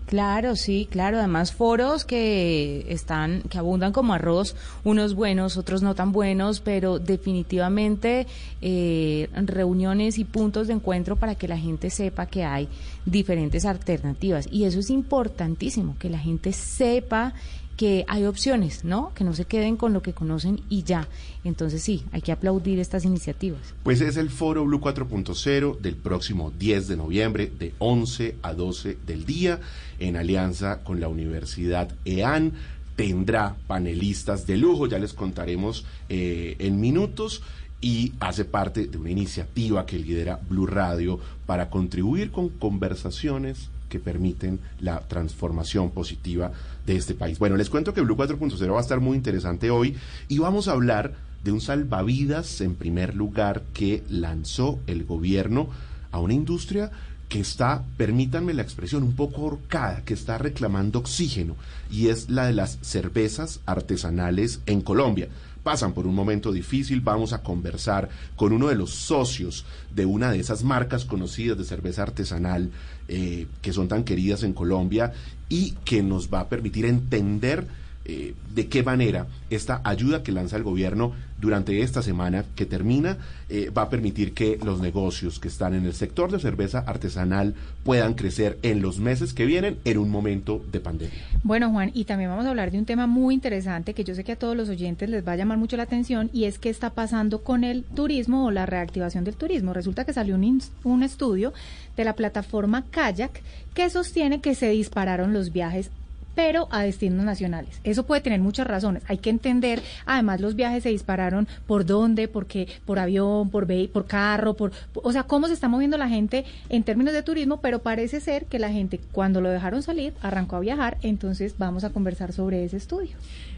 [0.07, 1.19] Claro, sí, claro.
[1.19, 6.99] Además, foros que están, que abundan como arroz, unos buenos, otros no tan buenos, pero
[6.99, 8.27] definitivamente
[8.61, 12.69] eh, reuniones y puntos de encuentro para que la gente sepa que hay
[13.07, 14.47] diferentes alternativas.
[14.51, 17.33] Y eso es importantísimo, que la gente sepa
[17.77, 19.13] que hay opciones, ¿no?
[19.15, 21.09] Que no se queden con lo que conocen y ya.
[21.43, 23.61] Entonces sí, hay que aplaudir estas iniciativas.
[23.83, 28.99] Pues es el Foro Blue 4.0 del próximo 10 de noviembre de 11 a 12
[29.07, 29.61] del día
[29.99, 32.53] en alianza con la Universidad EAN.
[32.97, 37.43] Tendrá panelistas de lujo, ya les contaremos eh, en minutos
[37.81, 43.99] y hace parte de una iniciativa que lidera Blue Radio para contribuir con conversaciones que
[43.99, 46.53] permiten la transformación positiva
[46.87, 47.39] de este país.
[47.39, 49.97] Bueno, les cuento que Blue 4.0 va a estar muy interesante hoy
[50.29, 55.69] y vamos a hablar de un salvavidas en primer lugar que lanzó el gobierno
[56.11, 56.91] a una industria
[57.29, 61.57] que está, permítanme la expresión, un poco horcada, que está reclamando oxígeno,
[61.91, 65.29] y es la de las cervezas artesanales en Colombia.
[65.65, 70.31] Pasan por un momento difícil, vamos a conversar con uno de los socios de una
[70.31, 72.71] de esas marcas conocidas de cerveza artesanal
[73.09, 75.13] eh, que son tan queridas en Colombia
[75.49, 77.67] y que nos va a permitir entender
[78.07, 83.17] eh, de qué manera esta ayuda que lanza el gobierno durante esta semana que termina
[83.49, 87.55] eh, va a permitir que los negocios que están en el sector de cerveza artesanal
[87.83, 91.19] puedan crecer en los meses que vienen en un momento de pandemia.
[91.43, 94.23] Bueno, Juan, y también vamos a hablar de un tema muy interesante que yo sé
[94.23, 96.71] que a todos los oyentes les va a llamar mucho la atención y es qué
[96.71, 99.73] está pasando con el turismo o la reactivación del turismo.
[99.73, 101.53] Resulta que salió un, un estudio
[101.97, 103.43] de la plataforma Kayak
[103.75, 105.91] que sostiene que se dispararon los viajes
[106.35, 107.81] pero a destinos nacionales.
[107.85, 109.03] Eso puede tener muchas razones.
[109.09, 113.65] Hay que entender, además los viajes se dispararon por dónde, por qué, por avión, por
[113.93, 117.61] por carro, por, o sea, cómo se está moviendo la gente en términos de turismo,
[117.61, 121.83] pero parece ser que la gente cuando lo dejaron salir arrancó a viajar, entonces vamos
[121.85, 123.17] a conversar sobre ese estudio.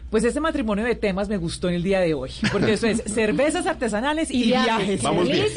[0.09, 3.03] Pues este matrimonio de temas me gustó en el día de hoy, porque eso es
[3.13, 5.03] cervezas artesanales y, viajes.
[5.03, 5.47] Vamos bien.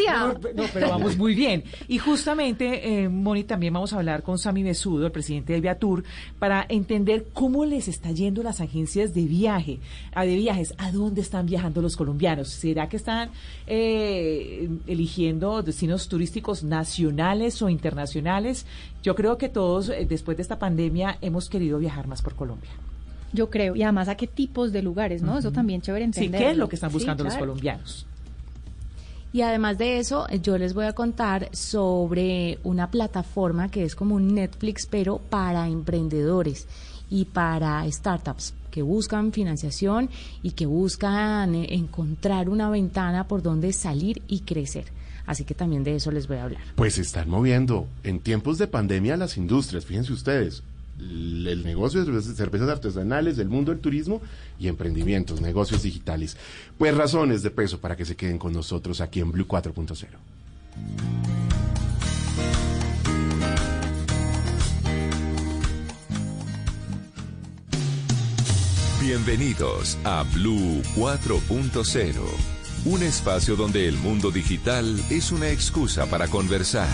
[0.56, 1.62] No, pero vamos muy bien.
[1.86, 6.02] Y justamente, eh, Moni, también vamos a hablar con Sami Besudo, el presidente de Viatur,
[6.40, 9.78] para entender cómo les está yendo las agencias de viaje,
[10.12, 12.48] a de viajes, a dónde están viajando los colombianos.
[12.48, 13.30] ¿Será que están
[13.68, 18.66] eh, eligiendo destinos turísticos nacionales o internacionales?
[19.00, 22.70] Yo creo que todos, eh, después de esta pandemia, hemos querido viajar más por Colombia.
[23.33, 25.38] Yo creo, y además a qué tipos de lugares, ¿no?
[25.38, 26.40] Eso también chévere entender.
[26.40, 28.07] Sí, ¿qué es lo que están buscando los colombianos?
[29.33, 34.16] Y además de eso, yo les voy a contar sobre una plataforma que es como
[34.16, 36.66] un Netflix, pero para emprendedores
[37.09, 40.11] y para startups que buscan financiación
[40.43, 44.87] y que buscan eh, encontrar una ventana por donde salir y crecer.
[45.27, 46.62] Así que también de eso les voy a hablar.
[46.75, 50.64] Pues se están moviendo en tiempos de pandemia las industrias, fíjense ustedes
[51.00, 54.20] el negocio de cervezas artesanales, del mundo del turismo
[54.58, 56.36] y emprendimientos, negocios digitales.
[56.78, 60.06] Pues razones de peso para que se queden con nosotros aquí en Blue 4.0.
[69.00, 72.14] Bienvenidos a Blue 4.0,
[72.84, 76.86] un espacio donde el mundo digital es una excusa para conversar.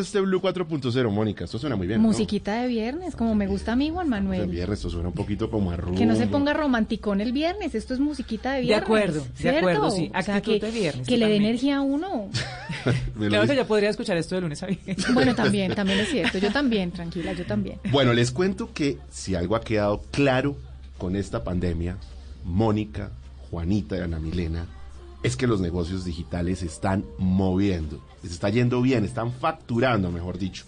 [0.00, 1.44] Este Blue 4.0, Mónica.
[1.44, 2.00] Esto suena muy bien.
[2.00, 4.42] Musiquita de viernes, como me gusta a mí, Juan Manuel.
[4.42, 7.74] De viernes, esto suena un poquito como a Que no se ponga romanticón el viernes.
[7.74, 8.80] Esto es musiquita de viernes.
[8.80, 10.10] De acuerdo, de acuerdo, sí.
[10.42, 11.06] que, de viernes.
[11.06, 12.28] Que le dé energía a uno.
[13.18, 15.06] claro que ya podría escuchar esto de lunes a viernes.
[15.16, 16.38] Bueno, también, también es cierto.
[16.38, 17.78] Yo también, tranquila, yo también.
[17.90, 20.56] Bueno, les cuento que si algo ha quedado claro
[20.98, 21.96] con esta pandemia,
[22.44, 23.10] Mónica,
[23.50, 24.66] Juanita y Ana Milena
[25.26, 30.38] es que los negocios digitales se están moviendo, se está yendo bien, están facturando, mejor
[30.38, 30.64] dicho.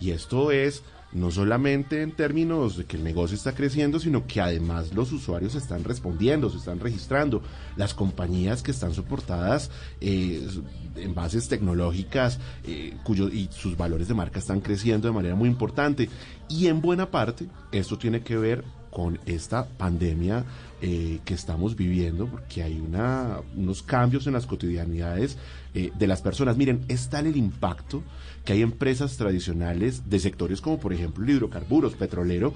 [0.00, 4.40] Y esto es no solamente en términos de que el negocio está creciendo, sino que
[4.40, 7.42] además los usuarios están respondiendo, se están registrando.
[7.76, 10.48] Las compañías que están soportadas eh,
[10.96, 15.50] en bases tecnológicas eh, cuyo, y sus valores de marca están creciendo de manera muy
[15.50, 16.08] importante.
[16.48, 18.64] Y en buena parte esto tiene que ver
[18.98, 20.44] con esta pandemia
[20.82, 25.38] eh, que estamos viviendo, porque hay una, unos cambios en las cotidianidades
[25.72, 26.56] eh, de las personas.
[26.56, 28.02] Miren, es tal el impacto
[28.44, 32.54] que hay empresas tradicionales de sectores como por ejemplo hidrocarburos, petrolero,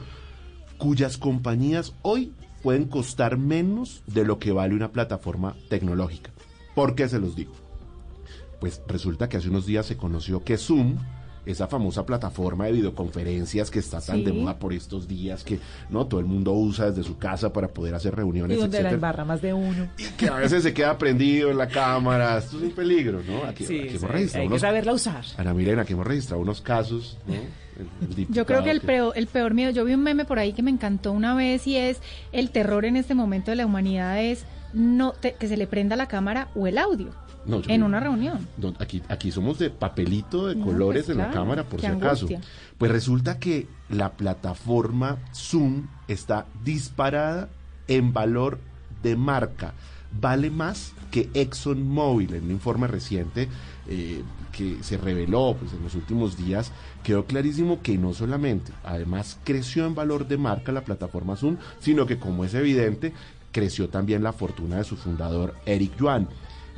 [0.78, 6.33] cuyas compañías hoy pueden costar menos de lo que vale una plataforma tecnológica.
[6.74, 7.52] ¿Por qué se los digo?
[8.59, 10.96] Pues resulta que hace unos días se conoció que Zoom,
[11.44, 15.59] esa famosa plataforma de videoconferencias que está tan de moda por estos días que
[15.90, 18.57] no todo el mundo usa desde su casa para poder hacer reuniones.
[18.57, 19.88] Y donde la embarra más de uno.
[19.98, 22.38] Y que a veces se queda prendido en la cámara.
[22.38, 23.44] Esto es un peligro, ¿no?
[23.44, 25.24] Aquí, hemos registrado hay que saberla usar.
[25.37, 27.35] Ana Milena, aquí hemos registrado unos casos, ¿no?
[28.28, 30.62] yo creo que el peor, el peor miedo, yo vi un meme por ahí que
[30.62, 32.00] me encantó una vez y es
[32.31, 36.07] el terror en este momento de la humanidad es no que se le prenda la
[36.07, 37.11] cámara o el audio
[37.46, 38.46] en una reunión.
[38.78, 42.28] aquí, aquí somos de papelito de colores pues en la cámara, por si acaso.
[42.78, 47.48] Pues resulta que la plataforma Zoom está disparada
[47.88, 48.59] en valor
[49.02, 49.74] de marca.
[50.20, 52.35] Vale más que ExxonMobil.
[52.35, 53.48] En un informe reciente
[53.88, 56.70] eh, que se reveló pues, en los últimos días,
[57.02, 62.07] quedó clarísimo que no solamente, además, creció en valor de marca la plataforma Zoom, sino
[62.07, 63.12] que, como es evidente,
[63.52, 66.28] creció también la fortuna de su fundador, Eric Yuan.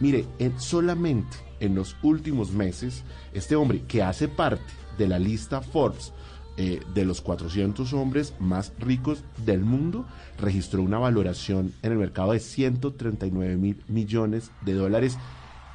[0.01, 0.27] Mire,
[0.59, 4.65] solamente en los últimos meses, este hombre que hace parte
[4.99, 6.13] de la lista Forbes
[6.57, 10.07] eh, de los 400 hombres más ricos del mundo,
[10.39, 15.19] registró una valoración en el mercado de 139 mil millones de dólares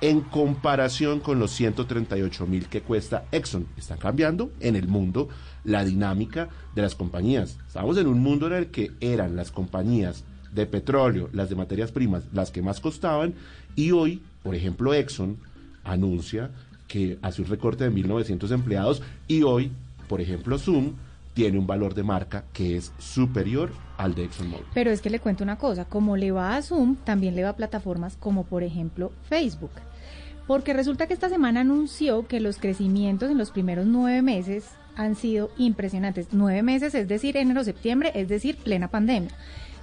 [0.01, 3.67] en comparación con los 138 mil que cuesta Exxon.
[3.78, 5.28] Está cambiando en el mundo
[5.65, 7.57] la dinámica de las compañías.
[7.67, 11.91] Estamos en un mundo en el que eran las compañías de petróleo, las de materias
[11.91, 13.36] primas, las que más costaban,
[13.76, 15.38] y hoy, por ejemplo, Exxon
[15.84, 16.51] anuncia
[16.88, 19.72] que hace un recorte de 1.900 empleados y hoy,
[20.07, 20.93] por ejemplo, Zoom
[21.34, 24.65] tiene un valor de marca que es superior al de ExxonMobil.
[24.74, 27.49] Pero es que le cuento una cosa, como le va a Zoom, también le va
[27.49, 29.72] a plataformas como por ejemplo Facebook.
[30.47, 34.65] Porque resulta que esta semana anunció que los crecimientos en los primeros nueve meses
[34.95, 36.28] han sido impresionantes.
[36.32, 39.32] Nueve meses, es decir, enero-septiembre, es decir, plena pandemia.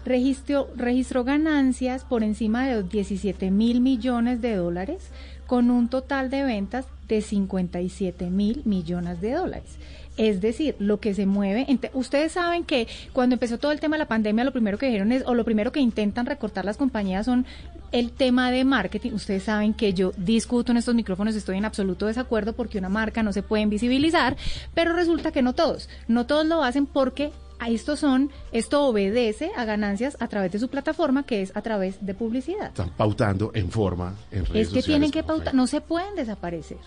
[0.06, 5.10] Registró, registró ganancias por encima de los 17 mil millones de dólares,
[5.48, 9.76] con un total de ventas de 57 mil millones de dólares.
[10.16, 11.66] Es decir, lo que se mueve.
[11.92, 15.12] Ustedes saben que cuando empezó todo el tema de la pandemia, lo primero que dijeron
[15.12, 17.44] es, o lo primero que intentan recortar las compañías son
[17.92, 19.12] el tema de marketing.
[19.12, 23.22] Ustedes saben que yo discuto en estos micrófonos, estoy en absoluto desacuerdo porque una marca
[23.22, 24.36] no se puede invisibilizar,
[24.72, 25.88] pero resulta que no todos.
[26.08, 30.58] No todos lo hacen porque a estos son, esto obedece a ganancias a través de
[30.58, 32.68] su plataforma, que es a través de publicidad.
[32.68, 36.78] Están pautando en forma, en redes Es que tienen que pautar, no se pueden desaparecer.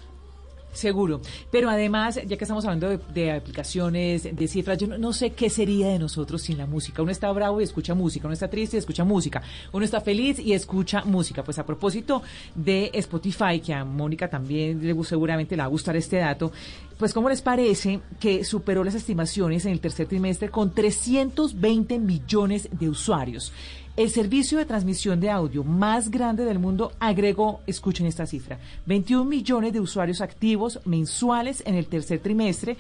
[0.71, 1.21] Seguro.
[1.51, 5.87] Pero además, ya que estamos hablando de, aplicaciones, de cifras, yo no, sé qué sería
[5.87, 7.01] de nosotros sin la música.
[7.01, 9.41] Uno está bravo y escucha música, uno está triste y escucha música,
[9.73, 11.43] uno está feliz y escucha música.
[11.43, 12.21] Pues a propósito
[12.53, 16.51] de Spotify, que a Mónica también le, seguramente le va a gustar este dato,
[16.97, 22.69] pues ¿cómo les parece que superó las estimaciones en el tercer trimestre con 320 millones
[22.71, 23.53] de usuarios?
[23.99, 29.25] El servicio de transmisión de audio más grande del mundo agregó, escuchen esta cifra, 21
[29.25, 32.77] millones de usuarios activos mensuales en el tercer trimestre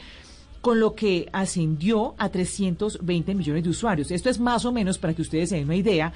[0.61, 4.11] con lo que ascendió a 320 millones de usuarios.
[4.11, 6.13] Esto es más o menos, para que ustedes se den una idea,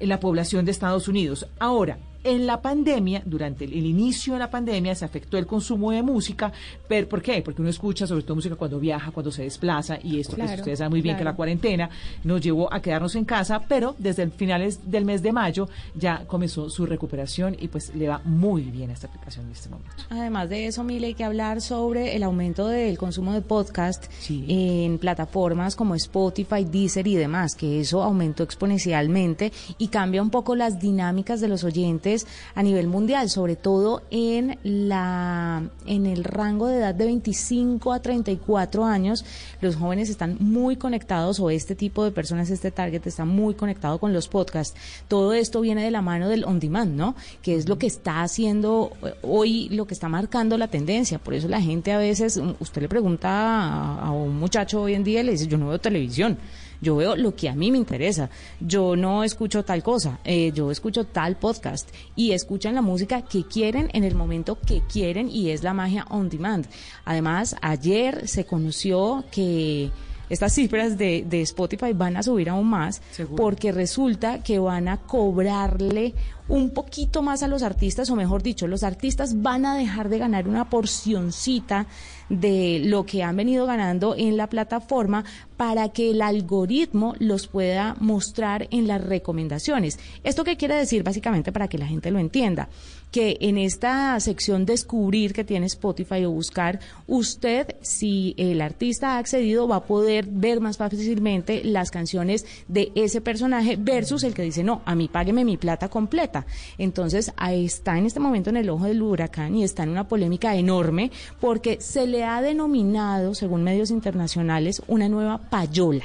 [0.00, 1.46] la población de Estados Unidos.
[1.58, 6.02] Ahora, en la pandemia, durante el, inicio de la pandemia, se afectó el consumo de
[6.02, 6.52] música.
[6.88, 7.40] Pero, ¿Por qué?
[7.40, 10.78] Porque uno escucha sobre todo música cuando viaja, cuando se desplaza, y esto pues, ustedes
[10.78, 11.88] saben muy bien que la cuarentena
[12.24, 16.68] nos llevó a quedarnos en casa, pero desde finales del mes de mayo ya comenzó
[16.68, 20.02] su recuperación y pues le va muy bien a esta aplicación en este momento.
[20.10, 24.98] Además de eso, Mile, hay que hablar sobre el aumento del consumo de podcast en
[24.98, 30.80] plataformas como Spotify, Deezer y demás, que eso aumentó exponencialmente y cambia un poco las
[30.80, 32.15] dinámicas de los oyentes
[32.54, 38.00] a nivel mundial, sobre todo en la en el rango de edad de 25 a
[38.00, 39.24] 34 años,
[39.60, 43.98] los jóvenes están muy conectados o este tipo de personas, este target está muy conectado
[43.98, 44.78] con los podcasts.
[45.08, 47.14] Todo esto viene de la mano del on demand, ¿no?
[47.42, 51.18] Que es lo que está haciendo eh, hoy, lo que está marcando la tendencia.
[51.18, 55.04] Por eso la gente a veces, usted le pregunta a, a un muchacho hoy en
[55.04, 56.38] día le dice, yo no veo televisión.
[56.80, 58.30] Yo veo lo que a mí me interesa.
[58.60, 63.44] Yo no escucho tal cosa, eh, yo escucho tal podcast y escuchan la música que
[63.44, 66.66] quieren en el momento que quieren y es la magia on demand.
[67.04, 69.90] Además, ayer se conoció que
[70.28, 73.00] estas cifras de, de, Spotify van a subir aún más
[73.36, 76.14] porque resulta que van a cobrarle
[76.48, 80.18] un poquito más a los artistas, o mejor dicho, los artistas van a dejar de
[80.18, 81.86] ganar una porcioncita
[82.28, 85.24] de lo que han venido ganando en la plataforma
[85.56, 89.98] para que el algoritmo los pueda mostrar en las recomendaciones.
[90.24, 91.02] ¿Esto qué quiere decir?
[91.02, 92.68] Básicamente para que la gente lo entienda
[93.10, 99.18] que en esta sección descubrir que tiene Spotify o buscar, usted, si el artista ha
[99.18, 104.42] accedido, va a poder ver más fácilmente las canciones de ese personaje versus el que
[104.42, 106.44] dice, no, a mí págueme mi plata completa.
[106.78, 110.08] Entonces, ahí está en este momento en el ojo del huracán y está en una
[110.08, 116.04] polémica enorme porque se le ha denominado, según medios internacionales, una nueva payola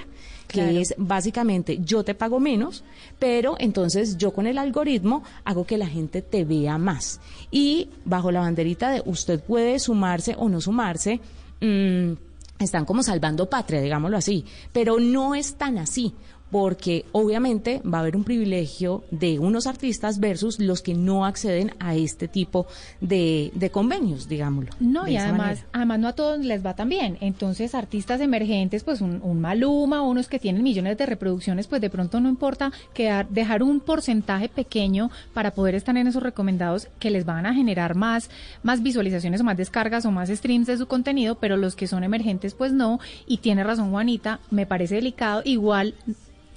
[0.51, 2.83] que es básicamente yo te pago menos,
[3.19, 7.19] pero entonces yo con el algoritmo hago que la gente te vea más.
[7.49, 11.19] Y bajo la banderita de usted puede sumarse o no sumarse,
[11.61, 12.11] mm,
[12.59, 16.13] están como salvando patria, digámoslo así, pero no es tan así,
[16.51, 21.71] porque obviamente va a haber un privilegio de unos artistas versus los que no acceden
[21.79, 22.67] a este tipo
[22.99, 24.71] de, convenios, digámoslo.
[24.81, 27.17] No, y además, además no a todos les va tan bien.
[27.21, 31.89] Entonces, artistas emergentes, pues un, un, Maluma, unos que tienen millones de reproducciones, pues de
[31.89, 37.11] pronto no importa quedar, dejar un porcentaje pequeño para poder estar en esos recomendados que
[37.11, 38.29] les van a generar más,
[38.61, 42.03] más visualizaciones o más descargas o más streams de su contenido, pero los que son
[42.03, 42.99] emergentes, pues no.
[43.25, 45.41] Y tiene razón Juanita, me parece delicado.
[45.45, 45.95] Igual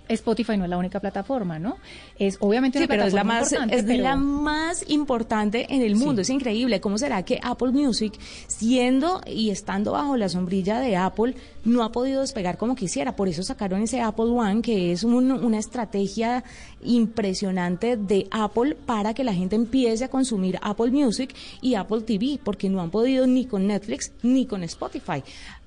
[0.08, 1.76] Spotify no es la única plataforma, ¿no?
[2.18, 5.82] Es obviamente sí, una pero es la más importante, es pero- la más importante en
[5.82, 6.20] el mundo.
[6.22, 6.80] Es increíble.
[6.80, 8.12] ¿Cómo será que Apple Music,
[8.46, 11.34] siendo y estando bajo la sombrilla de Apple,
[11.64, 13.16] no ha podido despegar como quisiera?
[13.16, 16.44] Por eso sacaron ese Apple One, que es un- una estrategia
[16.82, 22.38] impresionante de Apple para que la gente empiece a consumir Apple Music y Apple TV,
[22.42, 25.22] porque no han podido ni con Netflix ni con Spotify,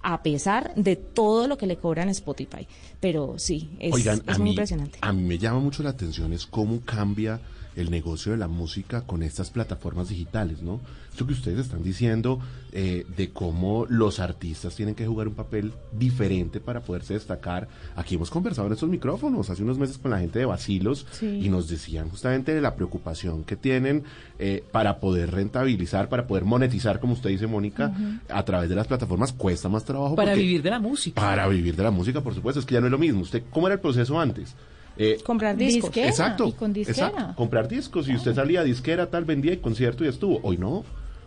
[0.09, 2.65] a pesar de todo lo que le cobran Spotify.
[3.01, 4.99] Pero sí, es, Oigan, es a muy mí, impresionante.
[5.01, 7.41] a mí me llama mucho la atención es cómo cambia
[7.75, 10.79] el negocio de la música con estas plataformas digitales, ¿no?
[11.17, 12.39] Esto que ustedes están diciendo
[12.71, 17.67] eh, de cómo los artistas tienen que jugar un papel diferente para poderse destacar.
[17.95, 21.39] Aquí hemos conversado en estos micrófonos hace unos meses con la gente de Basilos Sí.
[21.43, 24.03] y nos decían justamente de la preocupación que tienen
[24.37, 27.91] eh, para poder rentabilizar, para poder monetizar, como usted dice, Mónica,
[28.29, 30.13] a través de las plataformas cuesta más trabajo.
[30.13, 31.19] Para porque- vivir de la música.
[31.19, 33.21] Para vivir de la música, por supuesto, es que ya no es lo mismo.
[33.21, 34.53] ¿Usted cómo era el proceso antes?
[34.99, 35.85] Eh, Comprar discos.
[35.89, 36.47] Disquera, Exacto.
[36.47, 37.07] y con disquera.
[37.07, 38.07] exacto, Comprar discos.
[38.07, 40.39] Y usted salía a disquera, tal, vendía y concierto y estuvo.
[40.43, 40.83] Hoy no.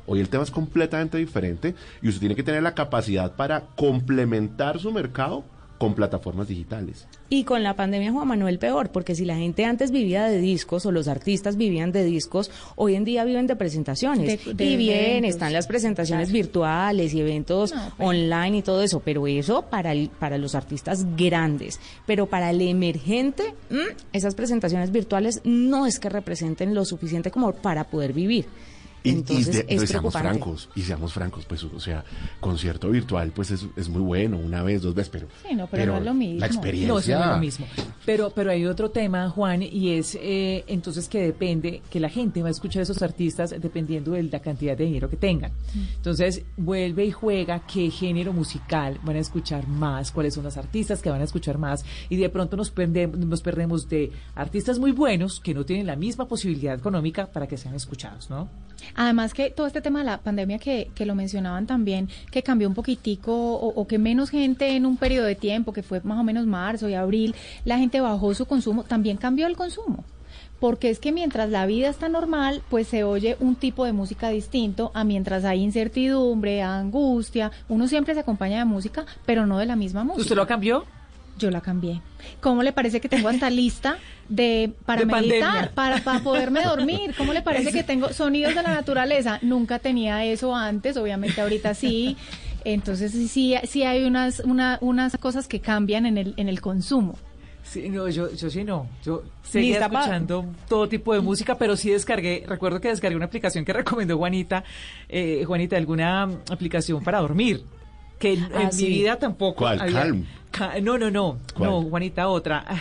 [0.07, 4.79] Hoy el tema es completamente diferente y usted tiene que tener la capacidad para complementar
[4.81, 5.45] su mercado
[5.79, 7.07] con plataformas digitales.
[7.31, 10.85] Y con la pandemia, Juan Manuel, peor, porque si la gente antes vivía de discos
[10.85, 14.45] o los artistas vivían de discos, hoy en día viven de presentaciones.
[14.45, 15.31] De- de y bien, eventos.
[15.31, 20.37] están las presentaciones virtuales y eventos online y todo eso, pero eso para, el- para
[20.37, 21.81] los artistas grandes.
[22.07, 23.77] Pero para el emergente, mm,
[24.13, 28.45] esas presentaciones virtuales no es que representen lo suficiente como para poder vivir.
[29.03, 32.05] Y, y Entonces, de- es entonces seamos francos, y seamos francos, pues, o sea,
[32.41, 35.93] concierto virtual, pues es, es muy bueno, una vez, dos veces, pero, Sí, no, pero
[35.93, 36.41] no es lo mismo.
[36.41, 36.89] la experiencia.
[36.93, 37.67] No, eso no es lo mismo.
[38.05, 42.43] Pero, pero hay otro tema, Juan, y es eh, entonces que depende, que la gente
[42.43, 45.53] va a escuchar a esos artistas dependiendo de la cantidad de dinero que tengan.
[45.97, 51.01] Entonces, vuelve y juega qué género musical van a escuchar más, cuáles son los artistas
[51.03, 54.93] que van a escuchar más, y de pronto nos, perdemos nos perdemos de artistas muy
[54.93, 58.49] buenos que no tienen la misma posibilidad económica para que sean escuchados, ¿no?
[58.95, 62.69] Además que todo este tema de la pandemia que, que lo mencionaban también, que cambió
[62.69, 66.19] un poquitico o, o que menos gente en un periodo de tiempo, que fue más
[66.19, 70.05] o menos marzo y abril, la gente bajó su consumo, también cambió el consumo.
[70.61, 74.29] Porque es que mientras la vida está normal, pues se oye un tipo de música
[74.29, 77.51] distinto a mientras hay incertidumbre, angustia.
[77.69, 80.21] Uno siempre se acompaña de música, pero no de la misma música.
[80.21, 80.85] ¿Usted lo cambió?
[81.41, 82.01] Yo la cambié.
[82.41, 83.97] ¿Cómo le parece que tengo hasta lista
[84.29, 87.15] de para De meditar, para, para poderme dormir?
[87.19, 89.39] ¿Cómo le parece que tengo sonidos de la naturaleza?
[89.43, 92.17] Nunca tenía eso antes, obviamente ahorita sí.
[92.65, 96.61] Entonces sí, sí, sí hay unas, una- unas cosas que cambian en el, en el
[96.61, 97.17] consumo.
[97.63, 98.87] Sí, no, yo, yo sí no.
[99.05, 103.17] Yo seguía Lista pa- escuchando todo tipo de música, pero sí descargué, recuerdo que descargué
[103.17, 104.65] una aplicación que recomendó Juanita,
[105.09, 107.63] eh, Juanita, alguna aplicación para dormir.
[108.19, 108.85] Que en, Ah, en sí.
[108.85, 109.81] mi vida tampoco ¿Cuál?
[109.81, 110.27] había- Calm.
[110.83, 111.39] No, no, no.
[111.57, 111.71] ¿Cuál?
[111.71, 112.65] No, Juanita, otra.
[112.67, 112.79] Ay,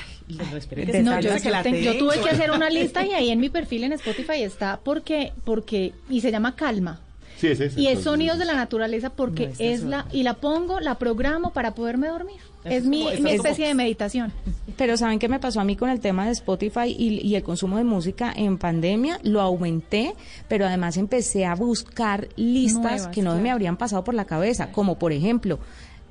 [0.52, 3.12] no, espere, que No, yo, que la te- yo tuve que hacer una lista y
[3.14, 7.00] ahí en mi perfil en Spotify está porque, porque, y se llama Calma.
[7.38, 7.80] Sí, es ese.
[7.80, 10.96] Y es sonidos de la naturaleza porque No, es es la, y la pongo, la
[10.96, 12.36] programo para poderme dormir.
[12.66, 14.34] Es es mi, como- esta mi es como- especie de meditación.
[14.76, 17.44] Pero ¿saben qué me pasó a mí con el tema de Spotify y, y el
[17.44, 19.20] consumo de música en pandemia?
[19.24, 20.16] Lo aumenté,
[20.50, 24.74] pero además empecé a buscar listas Nuevas, que no me habrían pasado por la cabeza,
[24.74, 25.60] como por ejemplo,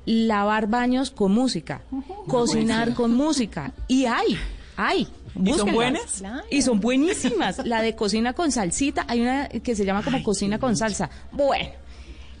[0.09, 1.81] lavar baños con música,
[2.27, 3.73] cocinar con música.
[3.87, 4.37] Y hay,
[4.75, 5.01] hay.
[5.01, 5.73] ¿Y son búsquenlas.
[5.75, 6.23] buenas?
[6.49, 7.63] Y son buenísimas.
[7.63, 11.11] La de cocina con salsita, hay una que se llama como cocina con salsa.
[11.31, 11.69] Bueno,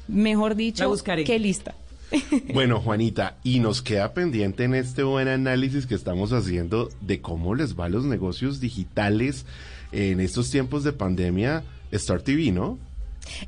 [0.07, 1.23] mejor dicho, buscaré.
[1.23, 1.75] qué lista.
[2.55, 7.53] Bueno, Juanita, y nos queda pendiente en este buen análisis que estamos haciendo de cómo
[7.53, 9.45] les va a los negocios digitales
[9.91, 12.79] en estos tiempos de pandemia, Star TV, ¿no?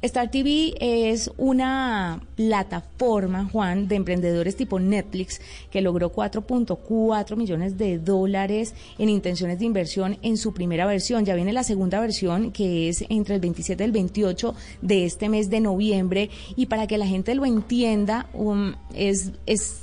[0.01, 7.99] Star TV es una plataforma, Juan, de emprendedores tipo Netflix que logró 4.4 millones de
[7.99, 11.25] dólares en intenciones de inversión en su primera versión.
[11.25, 15.29] Ya viene la segunda versión que es entre el 27 y el 28 de este
[15.29, 19.32] mes de noviembre y para que la gente lo entienda um, es,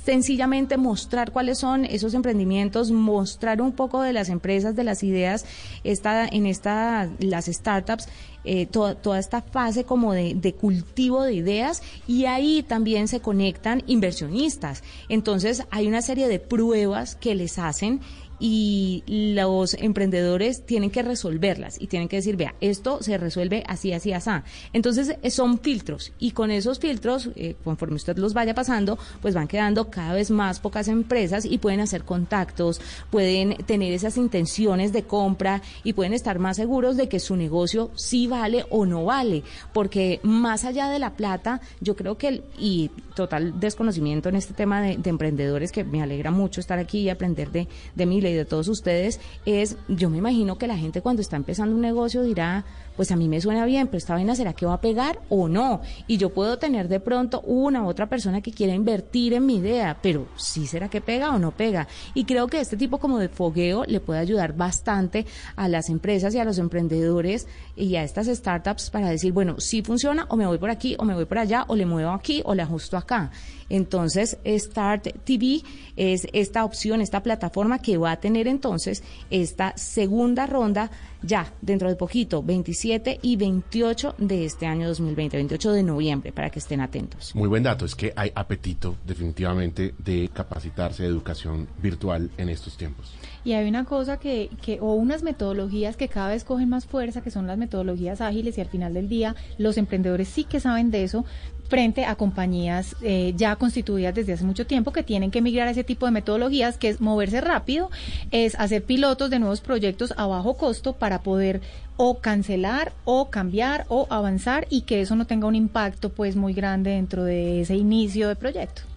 [0.03, 5.45] sencillamente mostrar cuáles son esos emprendimientos, mostrar un poco de las empresas, de las ideas
[5.83, 8.07] esta, en esta, las startups
[8.43, 14.83] eh, toda, esta fase como de cultivo de ideas y ahí también se conectan inversionistas.
[15.09, 18.01] Entonces hay una serie de pruebas que les hacen
[18.39, 23.91] y los emprendedores tienen que resolverlas y tienen que decir, vea, esto se resuelve así,
[23.93, 24.29] así, así.
[24.73, 29.33] Entonces eh, son filtros y con esos filtros, eh, conforme usted los vaya pasando, pues
[29.33, 32.79] van quedando cada vez más pocas empresas y pueden hacer contactos,
[33.09, 37.91] pueden tener esas intenciones de compra y pueden estar más seguros de que su negocio
[37.95, 42.43] sí vale o no vale, porque más allá de la plata, yo creo que, el,
[42.59, 46.99] y total desconocimiento en este tema de, de emprendedores, que me alegra mucho estar aquí
[46.99, 50.77] y aprender de, de Miles, y de todos ustedes es, yo me imagino que la
[50.77, 52.65] gente cuando está empezando un negocio dirá,
[52.99, 55.47] pues a mí me suena bien, pero esta vaina será que va a pegar o
[55.47, 55.79] no.
[56.05, 59.55] Y yo puedo tener de pronto una u otra persona que quiera invertir en mi
[59.55, 61.87] idea, pero sí será que pega o no pega.
[62.13, 65.25] Y creo que este tipo como de fogueo le puede ayudar bastante
[65.55, 67.47] a las empresas y a los emprendedores
[67.77, 71.05] y a estas startups para decir, bueno, si funciona o me voy por aquí o
[71.05, 73.31] me voy por allá o le muevo aquí o le ajusto acá.
[73.69, 75.61] Entonces, Start TV
[75.95, 80.91] es esta opción, esta plataforma que va a tener entonces esta segunda ronda
[81.21, 86.49] ya dentro de poquito, 27 y 28 de este año 2020, 28 de noviembre, para
[86.49, 87.35] que estén atentos.
[87.35, 92.77] Muy buen dato, es que hay apetito definitivamente de capacitarse de educación virtual en estos
[92.77, 93.13] tiempos.
[93.43, 97.21] Y hay una cosa que, que, o unas metodologías que cada vez cogen más fuerza,
[97.21, 100.91] que son las metodologías ágiles y al final del día los emprendedores sí que saben
[100.91, 101.25] de eso,
[101.69, 105.71] frente a compañías eh, ya constituidas desde hace mucho tiempo que tienen que migrar a
[105.71, 107.89] ese tipo de metodologías, que es moverse rápido,
[108.31, 111.61] es hacer pilotos de nuevos proyectos a bajo costo para poder
[111.95, 116.53] o cancelar o cambiar o avanzar y que eso no tenga un impacto pues muy
[116.53, 118.88] grande dentro de ese inicio de proyecto.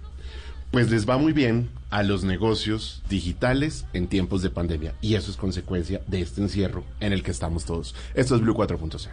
[0.73, 5.31] Pues les va muy bien a los negocios digitales en tiempos de pandemia y eso
[5.31, 7.95] es consecuencia de este encierro en el que estamos todos.
[8.15, 9.11] Esto es Blue 4.0.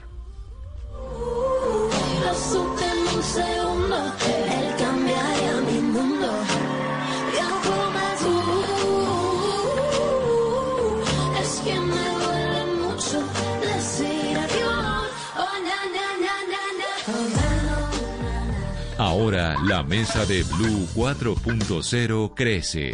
[19.19, 22.91] Ahora la mesa de Blue 4.0 crece.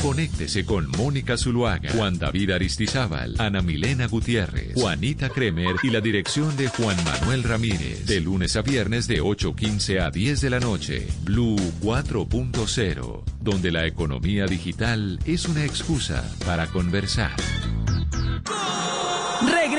[0.00, 6.56] Conéctese con Mónica Zuluaga, Juan David Aristizábal, Ana Milena Gutiérrez, Juanita Kremer y la dirección
[6.56, 8.06] de Juan Manuel Ramírez.
[8.06, 11.08] De lunes a viernes de 8.15 a 10 de la noche.
[11.24, 17.34] Blue 4.0, donde la economía digital es una excusa para conversar.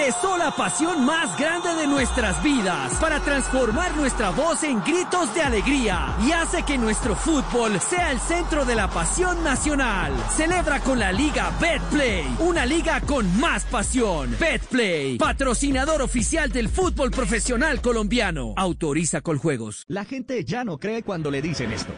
[0.05, 5.41] Regresó la pasión más grande de nuestras vidas para transformar nuestra voz en gritos de
[5.41, 10.13] alegría y hace que nuestro fútbol sea el centro de la pasión nacional.
[10.29, 14.35] Celebra con la Liga Betplay, una liga con más pasión.
[14.39, 18.53] Betplay, patrocinador oficial del fútbol profesional colombiano.
[18.57, 19.85] Autoriza Coljuegos.
[19.87, 21.93] La gente ya no cree cuando le dicen esto.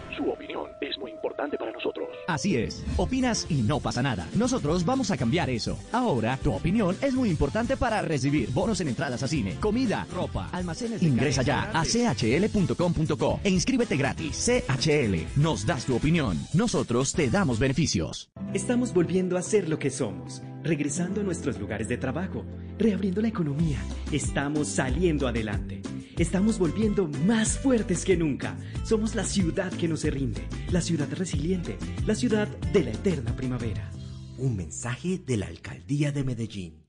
[2.28, 4.28] Así es, opinas y no pasa nada.
[4.36, 5.80] Nosotros vamos a cambiar eso.
[5.94, 10.50] Ahora, tu opinión es muy importante para recibir bonos en entradas a cine, comida, ropa,
[10.52, 11.00] almacenes.
[11.00, 14.46] de Ingresa ya a chl.com.co e inscríbete gratis.
[14.46, 16.38] CHL, nos das tu opinión.
[16.54, 18.30] Nosotros te damos beneficios.
[18.54, 22.44] Estamos volviendo a ser lo que somos, regresando a nuestros lugares de trabajo,
[22.78, 23.80] reabriendo la economía.
[24.12, 25.82] Estamos saliendo adelante.
[26.18, 28.58] Estamos volviendo más fuertes que nunca.
[28.84, 33.36] Somos la ciudad que no se rinde, la ciudad resiliente, la ciudad de la eterna
[33.36, 33.91] primavera.
[34.39, 36.84] Un mensaje de la Alcaldía de Medellín.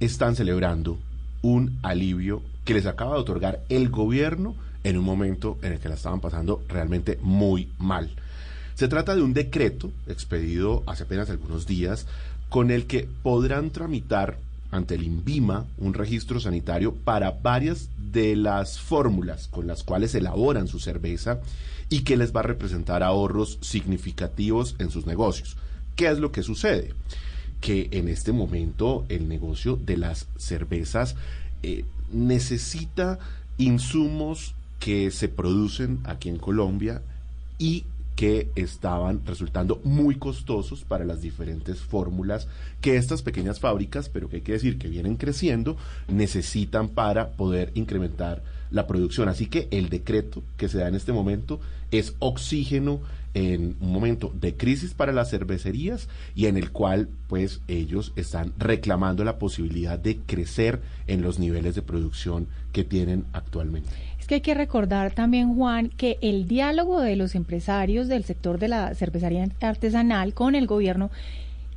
[0.00, 0.98] están celebrando
[1.42, 4.54] un alivio que les acaba de otorgar el gobierno
[4.84, 8.10] en un momento en el que la estaban pasando realmente muy mal.
[8.74, 12.06] Se trata de un decreto expedido hace apenas algunos días
[12.48, 14.38] con el que podrán tramitar
[14.70, 20.66] ante el INVIMA un registro sanitario para varias de las fórmulas con las cuales elaboran
[20.66, 21.40] su cerveza
[21.88, 25.56] y que les va a representar ahorros significativos en sus negocios.
[25.94, 26.92] ¿Qué es lo que sucede?
[27.60, 31.14] Que en este momento el negocio de las cervezas
[31.62, 31.84] eh,
[32.14, 33.18] necesita
[33.58, 37.02] insumos que se producen aquí en Colombia
[37.58, 37.84] y
[38.16, 42.46] que estaban resultando muy costosos para las diferentes fórmulas
[42.80, 47.72] que estas pequeñas fábricas, pero que hay que decir que vienen creciendo, necesitan para poder
[47.74, 49.28] incrementar la producción.
[49.28, 51.60] Así que el decreto que se da en este momento
[51.90, 53.00] es oxígeno
[53.34, 58.52] en un momento de crisis para las cervecerías y en el cual pues ellos están
[58.58, 63.90] reclamando la posibilidad de crecer en los niveles de producción que tienen actualmente.
[64.18, 68.58] Es que hay que recordar también, Juan, que el diálogo de los empresarios del sector
[68.58, 71.10] de la cervecería artesanal con el gobierno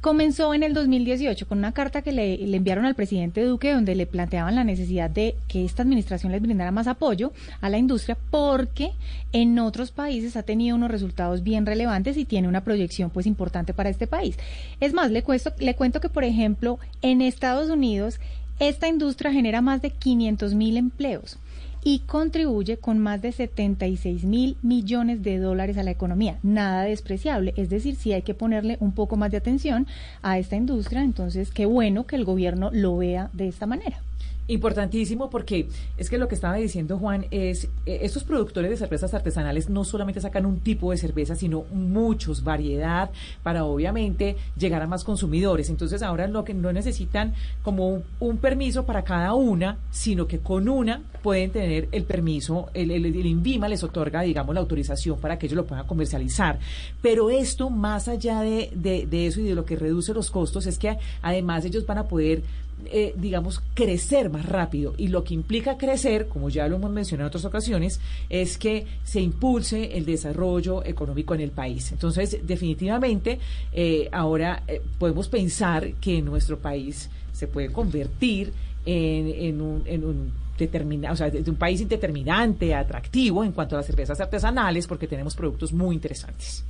[0.02, 4.06] comenzó en el 2018 con una carta que le, enviaron al presidente Duque donde le
[4.06, 8.91] planteaban la necesidad de que esta administración les brindara más apoyo a la industria porque
[9.34, 13.74] en otros países ha tenido unos resultados bien relevantes y tiene una proyección pues importante
[13.74, 14.38] para este país.
[14.80, 18.20] Es más, le, cuesto, le cuento que por ejemplo en Estados Unidos
[18.60, 21.38] esta industria genera más de 500 mil empleos
[21.84, 26.38] y contribuye con más de 76 mil millones de dólares a la economía.
[26.43, 29.88] Nada despreciable, es decir, sí hay que ponerle un poco más de atención
[30.21, 34.01] a esta industria, entonces qué bueno que el gobierno lo vea de esta manera.
[34.48, 35.68] Importantísimo porque
[35.98, 39.84] es que lo que estaba diciendo Juan es, eh, estos productores de cervezas artesanales no
[39.84, 43.10] solamente sacan un tipo de cerveza, sino muchos, variedad,
[43.43, 45.70] para obviamente llegar a más consumidores.
[45.70, 50.70] Entonces ahora lo que no necesitan como un, permiso para cada una, sino que con
[50.70, 55.38] una pueden tener el permiso, el, el, el, INVIMA les otorga, digamos, la autorización para
[55.38, 56.60] que ellos lo puedan comercializar.
[57.02, 60.68] Pero esto, más allá de, de, de eso y de lo que reduce los costos,
[60.68, 62.43] es que además ellos van a poder
[62.86, 64.93] eh, digamos, crecer más rápido.
[64.97, 67.99] Y lo que implica crecer, como ya lo hemos mencionado en otras ocasiones,
[68.30, 71.91] es que se impulse el desarrollo económico en el país.
[71.91, 73.39] Entonces, definitivamente,
[73.73, 78.53] eh, ahora eh, podemos pensar que nuestro país se puede convertir
[78.86, 83.80] en, un, en un determina, o sea, de un país determinante, atractivo en cuanto a
[83.80, 86.63] las cervezas artesanales, porque tenemos productos muy interesantes.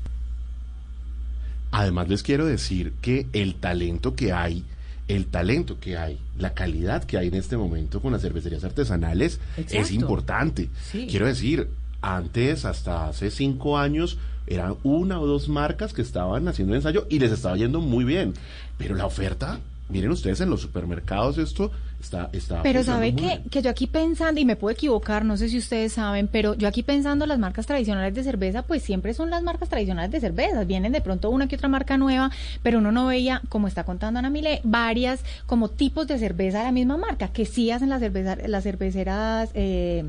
[1.71, 4.63] Además, les quiero decir que el talento que hay
[5.07, 9.39] el talento que hay, la calidad que hay en este momento con las cervecerías artesanales
[9.57, 9.77] Exacto.
[9.77, 10.69] es importante.
[10.83, 11.07] Sí.
[11.09, 11.69] Quiero decir,
[12.01, 17.19] antes, hasta hace cinco años, eran una o dos marcas que estaban haciendo ensayo y
[17.19, 18.33] les estaba yendo muy bien.
[18.77, 19.59] Pero la oferta,
[19.89, 24.39] miren ustedes en los supermercados esto está está pero sabe que, que yo aquí pensando
[24.39, 27.65] y me puedo equivocar no sé si ustedes saben pero yo aquí pensando las marcas
[27.65, 31.47] tradicionales de cerveza pues siempre son las marcas tradicionales de cerveza vienen de pronto una
[31.47, 32.31] que otra marca nueva
[32.63, 36.65] pero uno no veía como está contando Ana Mile varias como tipos de cerveza de
[36.65, 40.03] la misma marca que sí hacen las cerveza las cerveceras eh,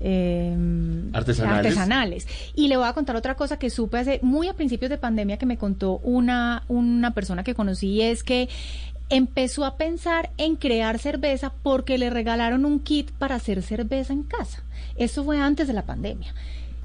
[0.00, 0.56] eh,
[1.12, 1.66] artesanales.
[1.66, 2.28] artesanales.
[2.54, 5.36] Y le voy a contar otra cosa que supe hace muy a principios de pandemia
[5.36, 8.48] que me contó una, una persona que conocí, es que
[9.10, 14.22] empezó a pensar en crear cerveza porque le regalaron un kit para hacer cerveza en
[14.22, 14.62] casa.
[14.96, 16.32] Eso fue antes de la pandemia.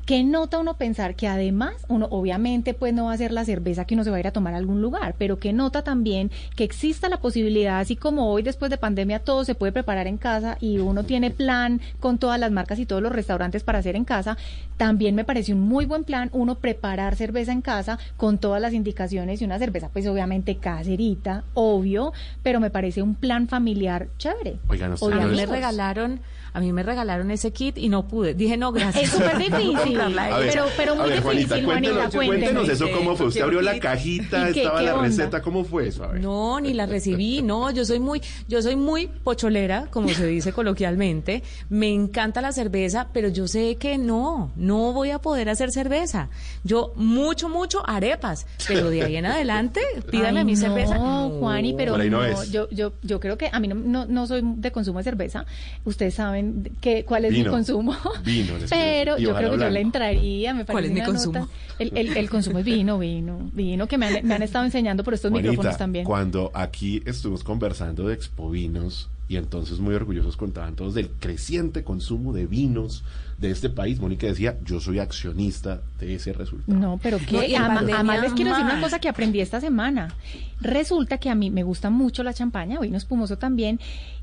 [0.05, 3.85] ¿Qué nota uno pensar que además, uno obviamente pues no va a ser la cerveza
[3.85, 6.29] que uno se va a ir a tomar a algún lugar, pero que nota también
[6.55, 10.17] que exista la posibilidad, así como hoy después de pandemia todo se puede preparar en
[10.17, 13.95] casa y uno tiene plan con todas las marcas y todos los restaurantes para hacer
[13.95, 14.37] en casa,
[14.77, 18.73] también me parece un muy buen plan uno preparar cerveza en casa con todas las
[18.73, 24.57] indicaciones y una cerveza pues obviamente caserita, obvio, pero me parece un plan familiar chévere.
[24.67, 26.19] Oigan, o a mí me regalaron
[26.55, 28.33] a mí me regalaron ese kit y no pude.
[28.33, 29.03] Dije, no, gracias.
[29.03, 29.97] Es súper difícil.
[29.97, 33.27] ver, pero, pero muy ver, difícil, Juanita, Juanita, cuéntenos, cuéntenos eso cómo fue.
[33.27, 35.07] Usted abrió la cajita, qué, estaba qué la onda?
[35.07, 36.05] receta, ¿cómo fue eso?
[36.05, 36.21] A ver.
[36.21, 40.53] No, ni la recibí, no, yo soy muy, yo soy muy pocholera, como se dice
[40.53, 41.43] coloquialmente.
[41.67, 46.29] Me encanta la cerveza, pero yo sé que no, no voy a poder hacer cerveza.
[46.63, 50.97] Yo mucho, mucho arepas, pero de ahí en adelante, pídame Ay, a mi no, cerveza.
[50.97, 54.41] Juani, pero no no, yo, yo, yo creo que a mí no, no, no soy
[54.45, 55.45] de consumo de cerveza.
[55.83, 56.44] Ustedes saben
[56.81, 57.95] que, cuál es mi consumo.
[58.23, 60.53] Vino, pero yo creo que yo le entraría.
[60.53, 61.39] Me ¿Cuál parece es mi consumo?
[61.39, 64.65] nota- El, el, el consumo es vino, vino, vino, que me han, me han estado
[64.65, 66.05] enseñando por estos Juanita, micrófonos también.
[66.05, 72.31] cuando aquí estuvimos conversando de expovinos y entonces muy orgullosos contaban todos del creciente consumo
[72.31, 73.03] de vinos
[73.39, 76.77] de este país, Mónica decía, yo soy accionista de ese resultado.
[76.79, 79.59] No, pero No, que ama- pandemia además les quiero decir una cosa que aprendí esta
[79.59, 80.13] semana.
[80.61, 83.79] Resulta que a mí me gusta mucho la champaña, vino espumoso también,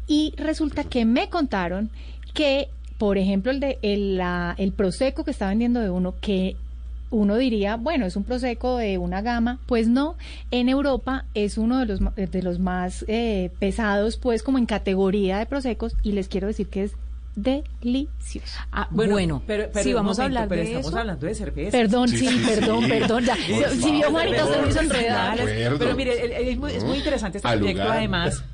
[0.07, 1.91] y resulta que me contaron
[2.35, 2.68] que,
[2.99, 6.57] por ejemplo, el de el, la- el prosecco que está vendiendo de uno, que
[7.11, 10.16] uno diría, bueno, es un prosecco de una gama, pues no,
[10.51, 14.64] en Europa es uno de los ma- de los más eh, pesados, pues como en
[14.66, 16.93] categoría de prosecos, y les quiero decir que es
[17.35, 18.59] delicioso.
[18.72, 20.99] Ah, bueno, pero, pero sí, vamos a hablar pero de estamos eso.
[20.99, 21.70] hablando de cerveza.
[21.70, 22.91] Perdón, Sí, sí, sí, perdón, sí.
[22.91, 23.37] perdón, ya.
[23.37, 24.11] Si vio.
[24.11, 25.39] Juanita, se me hizo enredar.
[25.78, 27.97] Pero mire, el- el- es, muy, es muy interesante este proyecto lugar.
[27.99, 28.45] además.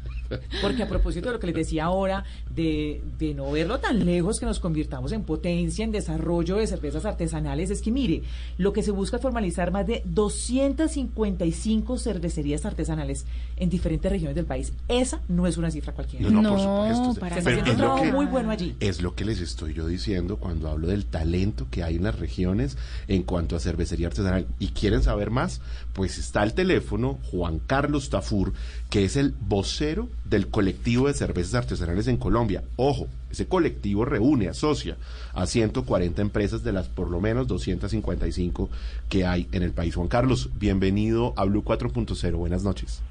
[0.63, 2.25] Porque a propósito de lo que les decía ahora,
[2.55, 7.05] de, de no verlo tan lejos que nos convirtamos en potencia, en desarrollo de cervezas
[7.05, 8.23] artesanales, es que mire,
[8.59, 13.25] lo que se busca es formalizar más de 255 cervecerías artesanales
[13.57, 14.73] en diferentes regiones del país.
[14.89, 16.29] Esa no es una cifra cualquiera.
[16.29, 17.21] No, no, por supuesto.
[17.21, 18.77] Para se está haciendo es un lo trabajo que- muy bueno allí.
[18.81, 22.19] Es lo que les estoy yo diciendo cuando hablo del talento que hay en las
[22.19, 22.77] regiones
[23.09, 24.47] en cuanto a cervecería artesanal.
[24.59, 25.61] ¿Y quieren saber más?
[25.93, 28.53] Pues está el teléfono Juan Carlos Tafur,
[28.91, 32.63] que es el vocero del colectivo de cervezas artesanales en Colombia.
[32.77, 34.97] Ojo, ese colectivo reúne, asocia
[35.35, 38.69] a 140 empresas de las por lo menos 255
[39.09, 39.95] que hay en el país.
[39.95, 42.33] Juan Carlos, bienvenido a Blue 4.0.
[42.33, 43.03] Buenas noches.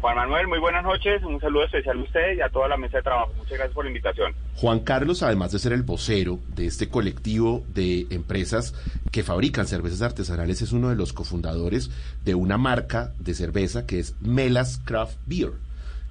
[0.00, 1.22] Juan Manuel, muy buenas noches.
[1.22, 3.34] Un saludo especial a usted y a toda la mesa de trabajo.
[3.36, 4.34] Muchas gracias por la invitación.
[4.56, 8.74] Juan Carlos, además de ser el vocero de este colectivo de empresas
[9.12, 11.90] que fabrican cervezas artesanales, es uno de los cofundadores
[12.24, 15.52] de una marca de cerveza que es Melas Craft Beer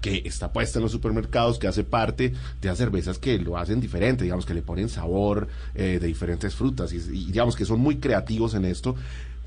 [0.01, 3.81] que está puesta en los supermercados, que hace parte de las cervezas que lo hacen
[3.81, 7.97] diferente, digamos que le ponen sabor eh, de diferentes frutas y, digamos que son muy
[7.97, 8.95] creativos en esto.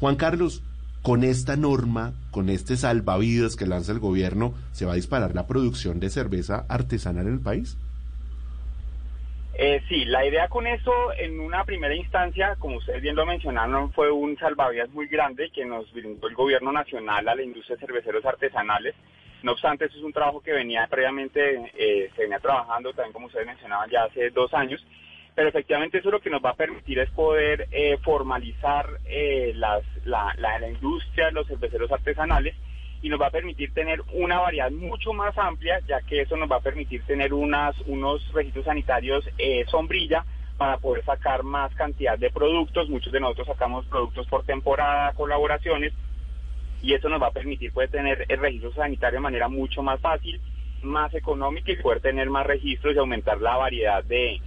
[0.00, 0.62] Juan Carlos,
[1.02, 5.46] con esta norma, con este salvavidas que lanza el gobierno, ¿se va a disparar la
[5.46, 7.76] producción de cerveza artesanal en el país?
[9.54, 13.92] Eh, sí, la idea con eso, en una primera instancia, como ustedes bien lo mencionaron,
[13.92, 17.86] fue un salvavidas muy grande que nos brindó el gobierno nacional a la industria de
[17.86, 18.94] cerveceros artesanales.
[19.42, 23.26] No obstante, eso es un trabajo que venía previamente, eh, se venía trabajando también, como
[23.26, 24.84] ustedes mencionaban, ya hace dos años.
[25.34, 29.80] Pero efectivamente eso lo que nos va a permitir es poder eh, formalizar eh, la,
[30.04, 32.54] la, la industria los cerveceros artesanales
[33.00, 36.50] y nos va a permitir tener una variedad mucho más amplia, ya que eso nos
[36.50, 39.24] va a permitir tener unos registros sanitarios
[39.66, 40.24] sombrilla
[40.56, 42.88] para poder sacar más cantidad de productos.
[42.88, 45.92] Muchos de nosotros sacamos productos por temporada, colaboraciones,
[46.82, 50.00] y eso nos va a permitir poder tener el registro sanitario de manera mucho más
[50.00, 50.40] fácil,
[50.82, 54.40] más económica y poder tener más registros y aumentar la variedad de,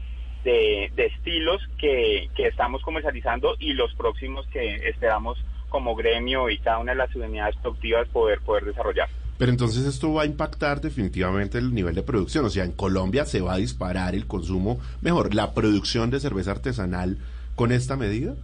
[0.44, 5.38] de, de estilos que, que estamos comercializando y los próximos que esperamos
[5.70, 9.10] como gremio y cada una de las unidades productivas poder, poder desarrollar.
[9.38, 12.46] Pero entonces esto va a impactar definitivamente el nivel de producción.
[12.46, 16.52] O sea, en Colombia se va a disparar el consumo, mejor, la producción de cerveza
[16.52, 17.18] artesanal
[17.56, 18.36] con esta medida.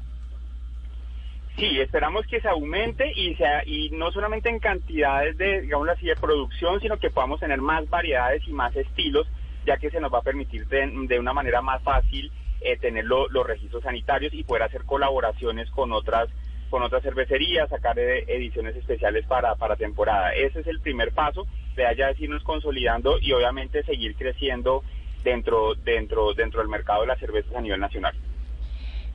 [1.58, 6.06] Sí, esperamos que se aumente y sea y no solamente en cantidades de, digamos así,
[6.08, 9.28] de producción, sino que podamos tener más variedades y más estilos,
[9.66, 12.32] ya que se nos va a permitir de, de una manera más fácil
[12.62, 16.30] eh, tener lo- los registros sanitarios y poder hacer colaboraciones con otras
[16.70, 20.34] con otras cervecerías, sacar eh, ediciones especiales para, para temporada.
[20.34, 21.45] Ese es el primer paso,
[21.76, 24.82] de allá es irnos consolidando y obviamente seguir creciendo
[25.22, 28.16] dentro, dentro, dentro del mercado de las cervezas a nivel nacional.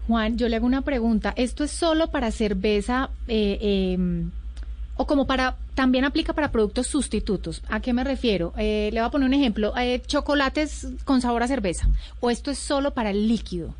[0.06, 1.32] Juan, yo le hago una pregunta.
[1.36, 4.24] ¿Esto es solo para cerveza eh, eh,
[4.96, 7.62] o como para, también aplica para productos sustitutos?
[7.68, 8.52] ¿A qué me refiero?
[8.56, 9.76] Eh, le voy a poner un ejemplo.
[9.76, 11.88] Eh, chocolates con sabor a cerveza.
[12.20, 13.74] ¿O esto es solo para el líquido?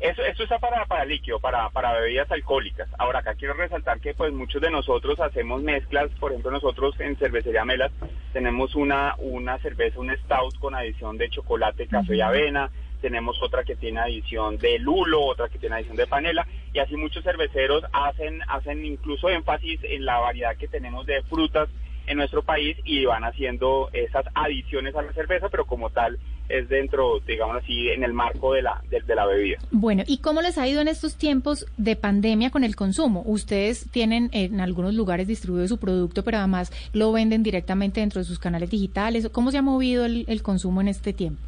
[0.00, 2.88] Eso, esto está para, para líquido, para, para bebidas alcohólicas.
[2.98, 7.16] Ahora, acá quiero resaltar que pues muchos de nosotros hacemos mezclas, por ejemplo, nosotros en
[7.16, 7.92] Cervecería Melas
[8.32, 12.70] tenemos una, una cerveza, un stout con adición de chocolate, café y avena,
[13.06, 16.44] tenemos otra que tiene adición de lulo, otra que tiene adición de panela,
[16.74, 21.68] y así muchos cerveceros hacen, hacen incluso énfasis en la variedad que tenemos de frutas
[22.08, 26.68] en nuestro país y van haciendo esas adiciones a la cerveza, pero como tal es
[26.68, 29.58] dentro, digamos así, en el marco de la, de, de la bebida.
[29.70, 33.22] Bueno, ¿y cómo les ha ido en estos tiempos de pandemia con el consumo?
[33.24, 38.24] Ustedes tienen en algunos lugares distribuido su producto, pero además lo venden directamente dentro de
[38.24, 39.28] sus canales digitales.
[39.30, 41.40] ¿Cómo se ha movido el, el consumo en este tiempo?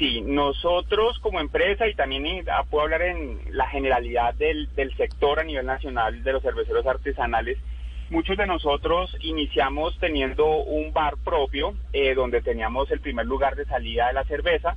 [0.00, 5.40] Sí, nosotros como empresa y también ah, puedo hablar en la generalidad del, del sector
[5.40, 7.58] a nivel nacional de los cerveceros artesanales,
[8.10, 13.66] muchos de nosotros iniciamos teniendo un bar propio eh, donde teníamos el primer lugar de
[13.66, 14.76] salida de la cerveza.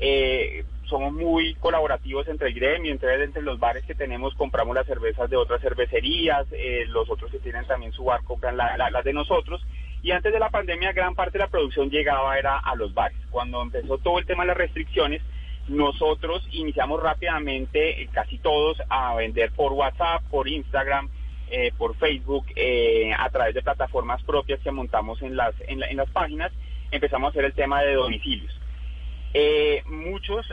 [0.00, 4.86] Eh, somos muy colaborativos entre el gremio, entre, entre los bares que tenemos compramos las
[4.86, 8.90] cervezas de otras cervecerías, eh, los otros que tienen también su bar compran la- la-
[8.90, 9.62] las de nosotros.
[10.04, 13.16] Y antes de la pandemia gran parte de la producción llegaba era a los bares.
[13.30, 15.22] Cuando empezó todo el tema de las restricciones,
[15.66, 21.08] nosotros iniciamos rápidamente, eh, casi todos, a vender por WhatsApp, por Instagram,
[21.50, 25.86] eh, por Facebook, eh, a través de plataformas propias que montamos en las, en, la-
[25.86, 26.52] en las páginas,
[26.90, 28.52] empezamos a hacer el tema de domicilios.
[29.86, 30.46] Muchos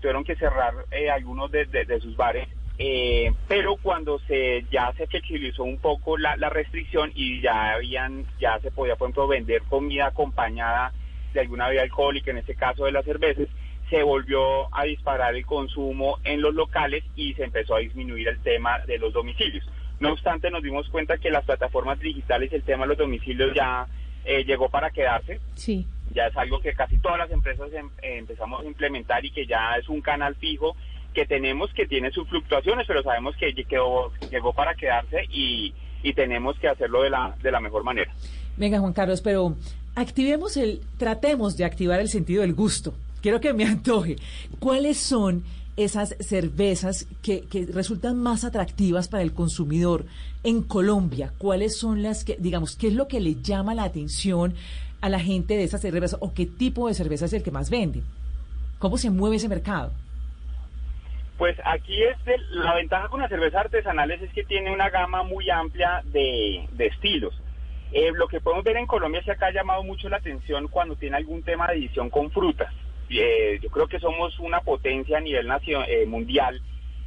[0.00, 0.74] tuvieron que cerrar
[1.12, 2.46] algunos de sus bares,
[2.82, 8.24] eh, pero cuando se ya se flexibilizó un poco la, la restricción y ya habían
[8.40, 10.90] ya se podía por ejemplo vender comida acompañada
[11.34, 13.48] de alguna bebida alcohólica, en este caso de las cervezas,
[13.90, 18.40] se volvió a disparar el consumo en los locales y se empezó a disminuir el
[18.40, 19.64] tema de los domicilios.
[20.00, 23.86] No obstante, nos dimos cuenta que las plataformas digitales el tema de los domicilios ya
[24.24, 25.38] eh, llegó para quedarse.
[25.54, 25.86] Sí.
[26.14, 29.46] Ya es algo que casi todas las empresas em- eh, empezamos a implementar y que
[29.46, 30.74] ya es un canal fijo
[31.14, 35.72] que tenemos que tiene sus fluctuaciones, pero sabemos que lle- quedó- llegó para quedarse y,
[36.02, 38.12] y tenemos que hacerlo de la, de la mejor manera.
[38.56, 39.56] Venga, Juan Carlos, pero
[39.94, 42.94] activemos el, tratemos de activar el sentido del gusto.
[43.22, 44.16] Quiero que me antoje.
[44.58, 45.44] ¿Cuáles son
[45.76, 50.04] esas cervezas que, que resultan más atractivas para el consumidor
[50.44, 51.32] en Colombia?
[51.38, 54.54] ¿Cuáles son las que, digamos, qué es lo que le llama la atención
[55.00, 57.70] a la gente de esas cervezas o qué tipo de cerveza es el que más
[57.70, 58.02] vende?
[58.78, 59.92] ¿Cómo se mueve ese mercado?
[61.40, 62.18] Pues aquí es
[62.50, 66.86] la ventaja con las cervezas artesanales es que tiene una gama muy amplia de, de
[66.88, 67.32] estilos.
[67.92, 70.68] Eh, lo que podemos ver en Colombia es que acá ha llamado mucho la atención
[70.68, 72.70] cuando tiene algún tema de edición con frutas.
[73.08, 76.60] Eh, yo creo que somos una potencia a nivel nacio- eh, mundial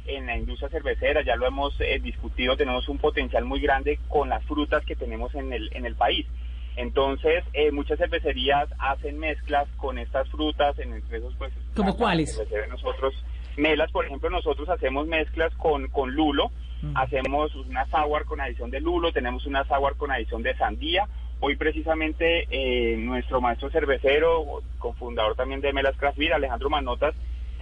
[0.04, 4.28] en la industria cervecera, ya lo hemos eh, discutido, tenemos un potencial muy grande con
[4.30, 6.26] las frutas que tenemos en el, en el país.
[6.74, 11.52] Entonces, eh, muchas cervecerías hacen mezclas con estas frutas, en entre esos pues...
[11.76, 12.40] ¿Cómo la- la cuáles?
[12.68, 13.14] nosotros,
[13.56, 16.50] Melas, por ejemplo, nosotros hacemos mezclas con, con lulo,
[16.94, 21.08] hacemos una sour con adición de lulo, tenemos una sour con adición de sandía.
[21.40, 27.14] Hoy precisamente eh, nuestro maestro cervecero, cofundador también de Melas Craft Beer, Alejandro Manotas,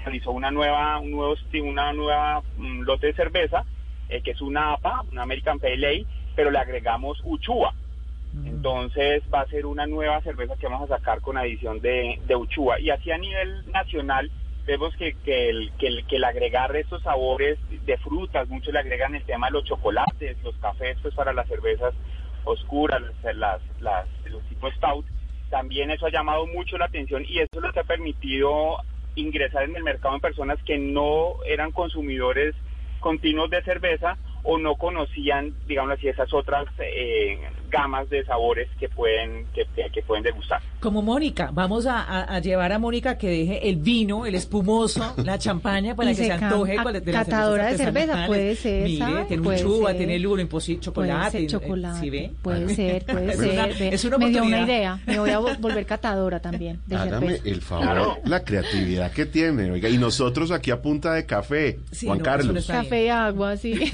[0.05, 3.65] realizó una nueva, un nuevo, una nueva mm, lote de cerveza,
[4.09, 7.75] eh, que es una APA, una American Pale Ale, pero le agregamos Uchua.
[8.47, 12.35] Entonces va a ser una nueva cerveza que vamos a sacar con adición de, de
[12.35, 12.81] Uchua.
[12.81, 14.31] Y así a nivel nacional
[14.67, 18.81] vemos que, que, el, que, el, que el agregar estos sabores de frutas, muchos le
[18.81, 21.95] agregan el tema de los chocolates, los cafés, pues para las cervezas
[22.45, 25.07] oscuras, las, las, los tipos stout,
[25.51, 28.79] también eso ha llamado mucho la atención y eso es lo ha permitido
[29.15, 32.55] ingresar en el mercado en personas que no eran consumidores
[33.01, 37.39] continuos de cerveza o no conocían, digamos así, esas otras eh,
[37.73, 40.61] gamas de sabores que pueden que, que- que pueden degustar.
[40.81, 45.15] Como Mónica, vamos a, a- a llevar a Mónica que deje el vino, el espumoso,
[45.17, 49.25] la champaña para Y que se antoje a- de catadora de cerveza, puede ser, Mire,
[49.29, 49.99] tiene uchuva, ser.
[49.99, 51.21] tiene lulo, imposi- chocolate.
[51.21, 52.31] Puede ser eh, chocolate, ¿sí ve?
[52.43, 53.51] puede ser, puede Es ser.
[53.53, 55.01] una- Ve, es una me dio una idea.
[55.07, 57.49] Me voy a vo- volver catadora también de Hágame cerveza.
[57.49, 62.07] el favor, la creatividad que tiene, oiga, y nosotros aquí a punta de café, Sí,
[62.07, 62.67] Juan no, Carlos.
[62.67, 63.75] Café y agua, sí.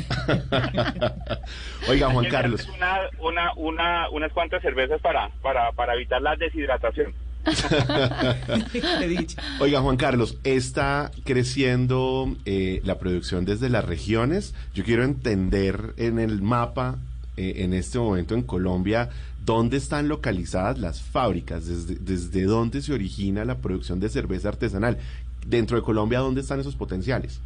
[1.89, 7.15] Oiga, Juan Carlos, Una, una, una, unas cuantas cervezas para, para, para evitar la deshidratación.
[9.61, 14.55] oiga, Juan Carlos, está creciendo eh, la producción desde las regiones.
[14.75, 16.99] Yo quiero entender en el mapa,
[17.37, 19.11] eh, en este momento en Colombia,
[19.45, 24.99] dónde están localizadas las fábricas, desde, desde dónde se origina la producción de cerveza artesanal.
[25.47, 27.41] Dentro de Colombia, ¿dónde están esos potenciales?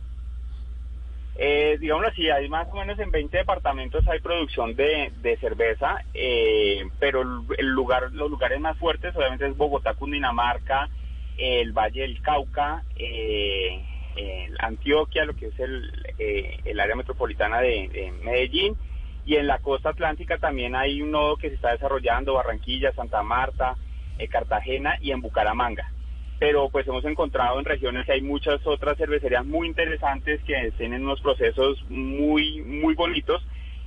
[1.44, 6.84] Eh, digámoslo así, hay más o menos en 20 departamentos hay producción de, cerveza, eh,
[7.00, 7.22] pero
[7.58, 10.88] el lugar, los lugares más fuertes obviamente es Bogotá, Cundinamarca,
[11.36, 13.82] el Valle del Cauca, eh,
[14.60, 18.76] Antioquia, lo que es el, eh, el área metropolitana de, de Medellín,
[19.26, 23.24] y en la costa atlántica también hay un nodo que se está desarrollando, Barranquilla, Santa
[23.24, 23.74] Marta,
[24.16, 25.90] eh, Cartagena y en Bucaramanga
[26.42, 31.04] pero pues hemos encontrado en regiones que hay muchas otras cervecerías muy interesantes que tienen
[31.04, 33.40] unos procesos muy muy bonitos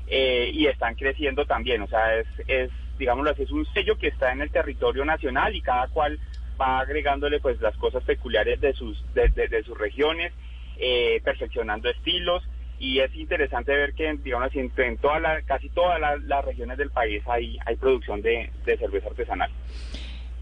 [0.07, 4.07] eh, y están creciendo también, o sea, es, es digámoslo así, es un sello que
[4.07, 6.17] está en el territorio nacional y cada cual
[6.59, 10.31] va agregándole pues las cosas peculiares de sus de, sus regiones,
[10.77, 12.41] eh, perfeccionando estilos
[12.79, 16.91] y es interesante ver que digamos en, toda la, casi todas la- las regiones del
[16.91, 19.51] país hay hay producción de, de cerveza artesanal.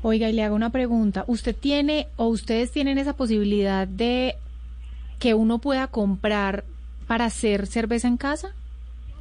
[0.05, 1.23] Oiga, y le hago una pregunta.
[1.27, 4.35] ¿Usted tiene o ustedes tienen esa posibilidad de
[5.17, 6.65] que uno pueda comprar
[7.07, 8.53] para hacer cerveza en casa?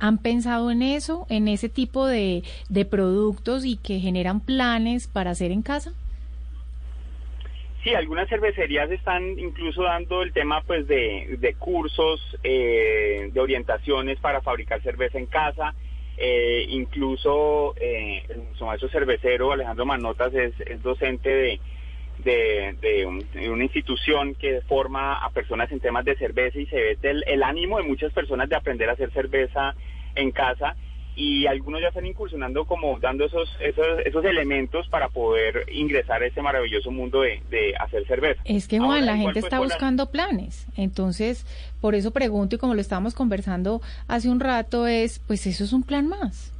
[0.00, 5.30] ¿Han pensado en eso, en ese tipo de, de productos y que generan planes para
[5.30, 5.92] hacer en casa?
[7.84, 14.18] Sí, algunas cervecerías están incluso dando el tema pues de, de cursos, eh, de orientaciones
[14.18, 15.76] para fabricar cerveza en casa.
[16.16, 18.22] Eh, incluso eh,
[18.60, 20.52] maestro cervecero Alejandro Manotas es,
[20.82, 21.60] docente de,
[22.18, 26.66] de, de un- de una institución que forma a personas en temas de cerveza y
[26.66, 29.74] se ve el, el ánimo de muchas personas de aprender a hacer cerveza
[30.14, 30.76] en casa
[31.14, 36.26] y algunos ya están incursionando como dando esos esos, esos elementos para poder ingresar a
[36.26, 38.40] este maravilloso mundo de, de hacer cerveza.
[38.44, 40.66] Es que Juan, Ahora, la gente pues, está la- buscando planes.
[40.76, 41.46] Entonces,
[41.80, 45.72] por eso pregunto y como lo estábamos conversando hace un rato es, pues eso es
[45.74, 46.50] un plan más.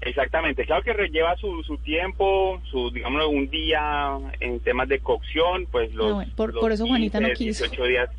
[0.00, 5.66] Exactamente, claro que lleva su, su tiempo, su, digamos, un día en temas de cocción,
[5.72, 6.10] pues los...
[6.10, 7.64] Ah, bueno, por- los por eso Juanita no 15, quiso.
[7.82, 8.10] 18 días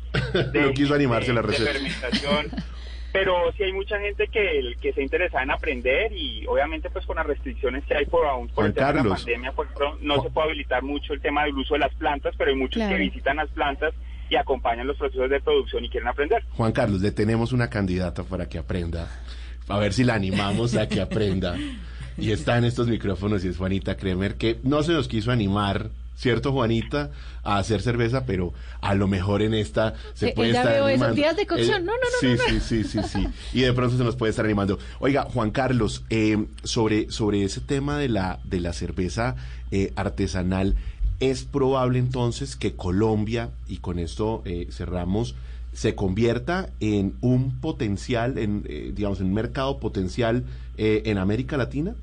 [0.54, 1.70] no quiso animarse a la de receta.
[1.72, 2.46] fermentación.
[3.18, 7.16] Pero sí hay mucha gente que, que se interesa en aprender y obviamente pues con
[7.16, 9.98] las restricciones que hay por aún por Juan el tema de la pandemia pues pro-
[10.00, 12.76] no se puede habilitar mucho el tema del uso de las plantas, pero hay muchos
[12.80, 12.96] Claro.
[12.96, 13.94] que visitan las plantas
[14.28, 16.42] y acompañan los procesos de producción y quieren aprender.
[16.50, 19.08] Juan Carlos, le tenemos una candidata para que aprenda.
[19.68, 21.56] A ver si la animamos a que aprenda.
[22.18, 25.90] Y está en estos micrófonos y es Juanita Kremer, que no se nos quiso animar,
[26.16, 27.10] ¿cierto, Juanita?
[27.44, 31.02] A hacer cerveza, pero a lo mejor en esta se Eh, puede estar veo esos
[31.02, 31.14] animando.
[31.14, 31.84] días de cocción.
[31.84, 32.60] No, no, no, Sí, no, no.
[32.60, 33.26] sí, sí, sí, sí.
[33.52, 34.78] Y de pronto se nos puede estar animando.
[34.98, 39.36] Oiga, Juan Carlos, eh, sobre, sobre ese tema de la, de la cerveza
[39.70, 40.74] eh, artesanal,
[41.20, 45.34] ¿es probable entonces que Colombia, y con esto eh, cerramos,
[45.72, 50.44] se convierta en un potencial, en, eh, digamos, en un mercado potencial
[50.78, 51.94] eh, en América Latina?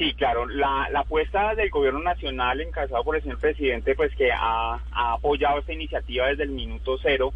[0.00, 4.32] Sí, claro, la, la apuesta del gobierno nacional encabezado por el señor presidente, pues que
[4.32, 7.34] ha, ha apoyado esta iniciativa desde el minuto cero,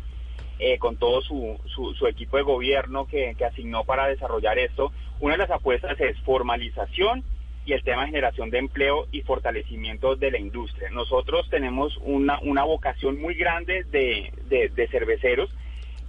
[0.59, 4.93] eh, con todo su, su, su equipo de gobierno que, que asignó para desarrollar esto.
[5.21, 7.23] Una de las apuestas es formalización
[7.67, 10.89] y el tema de generación de empleo y fortalecimiento de la industria.
[10.89, 15.55] Nosotros tenemos una, una vocación muy grande de, de, de cerveceros.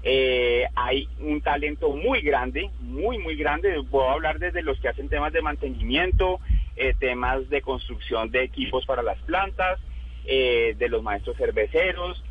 [0.07, 3.81] Eh, hay un talento muy grande, muy, muy grande.
[3.89, 6.39] Puedo hablar desde los que hacen temas de mantenimiento,
[6.75, 9.79] eh, temas de construcción de equipos para las plantas,
[10.25, 12.23] eh, de los maestros cerveceros.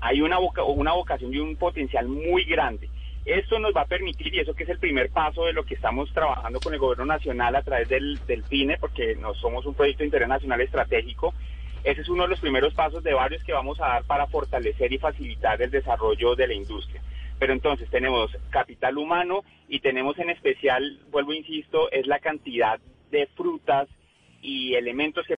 [0.00, 2.88] Hay una, voca- una vocación y un potencial muy grande.
[3.24, 5.74] Esto nos va a permitir, y eso que es el primer paso de lo que
[5.74, 10.00] estamos trabajando con el gobierno nacional a través del, PINE, porque no somos un proyecto
[10.00, 11.32] de interés nacional estratégico,
[11.84, 14.92] ese es uno de los primeros pasos de varios que vamos a dar para fortalecer
[14.92, 17.02] y facilitar el desarrollo de la industria.
[17.38, 22.80] Pero entonces tenemos capital humano y tenemos en especial, vuelvo e insisto, es la cantidad
[23.10, 23.88] de frutas
[24.40, 25.32] y elementos que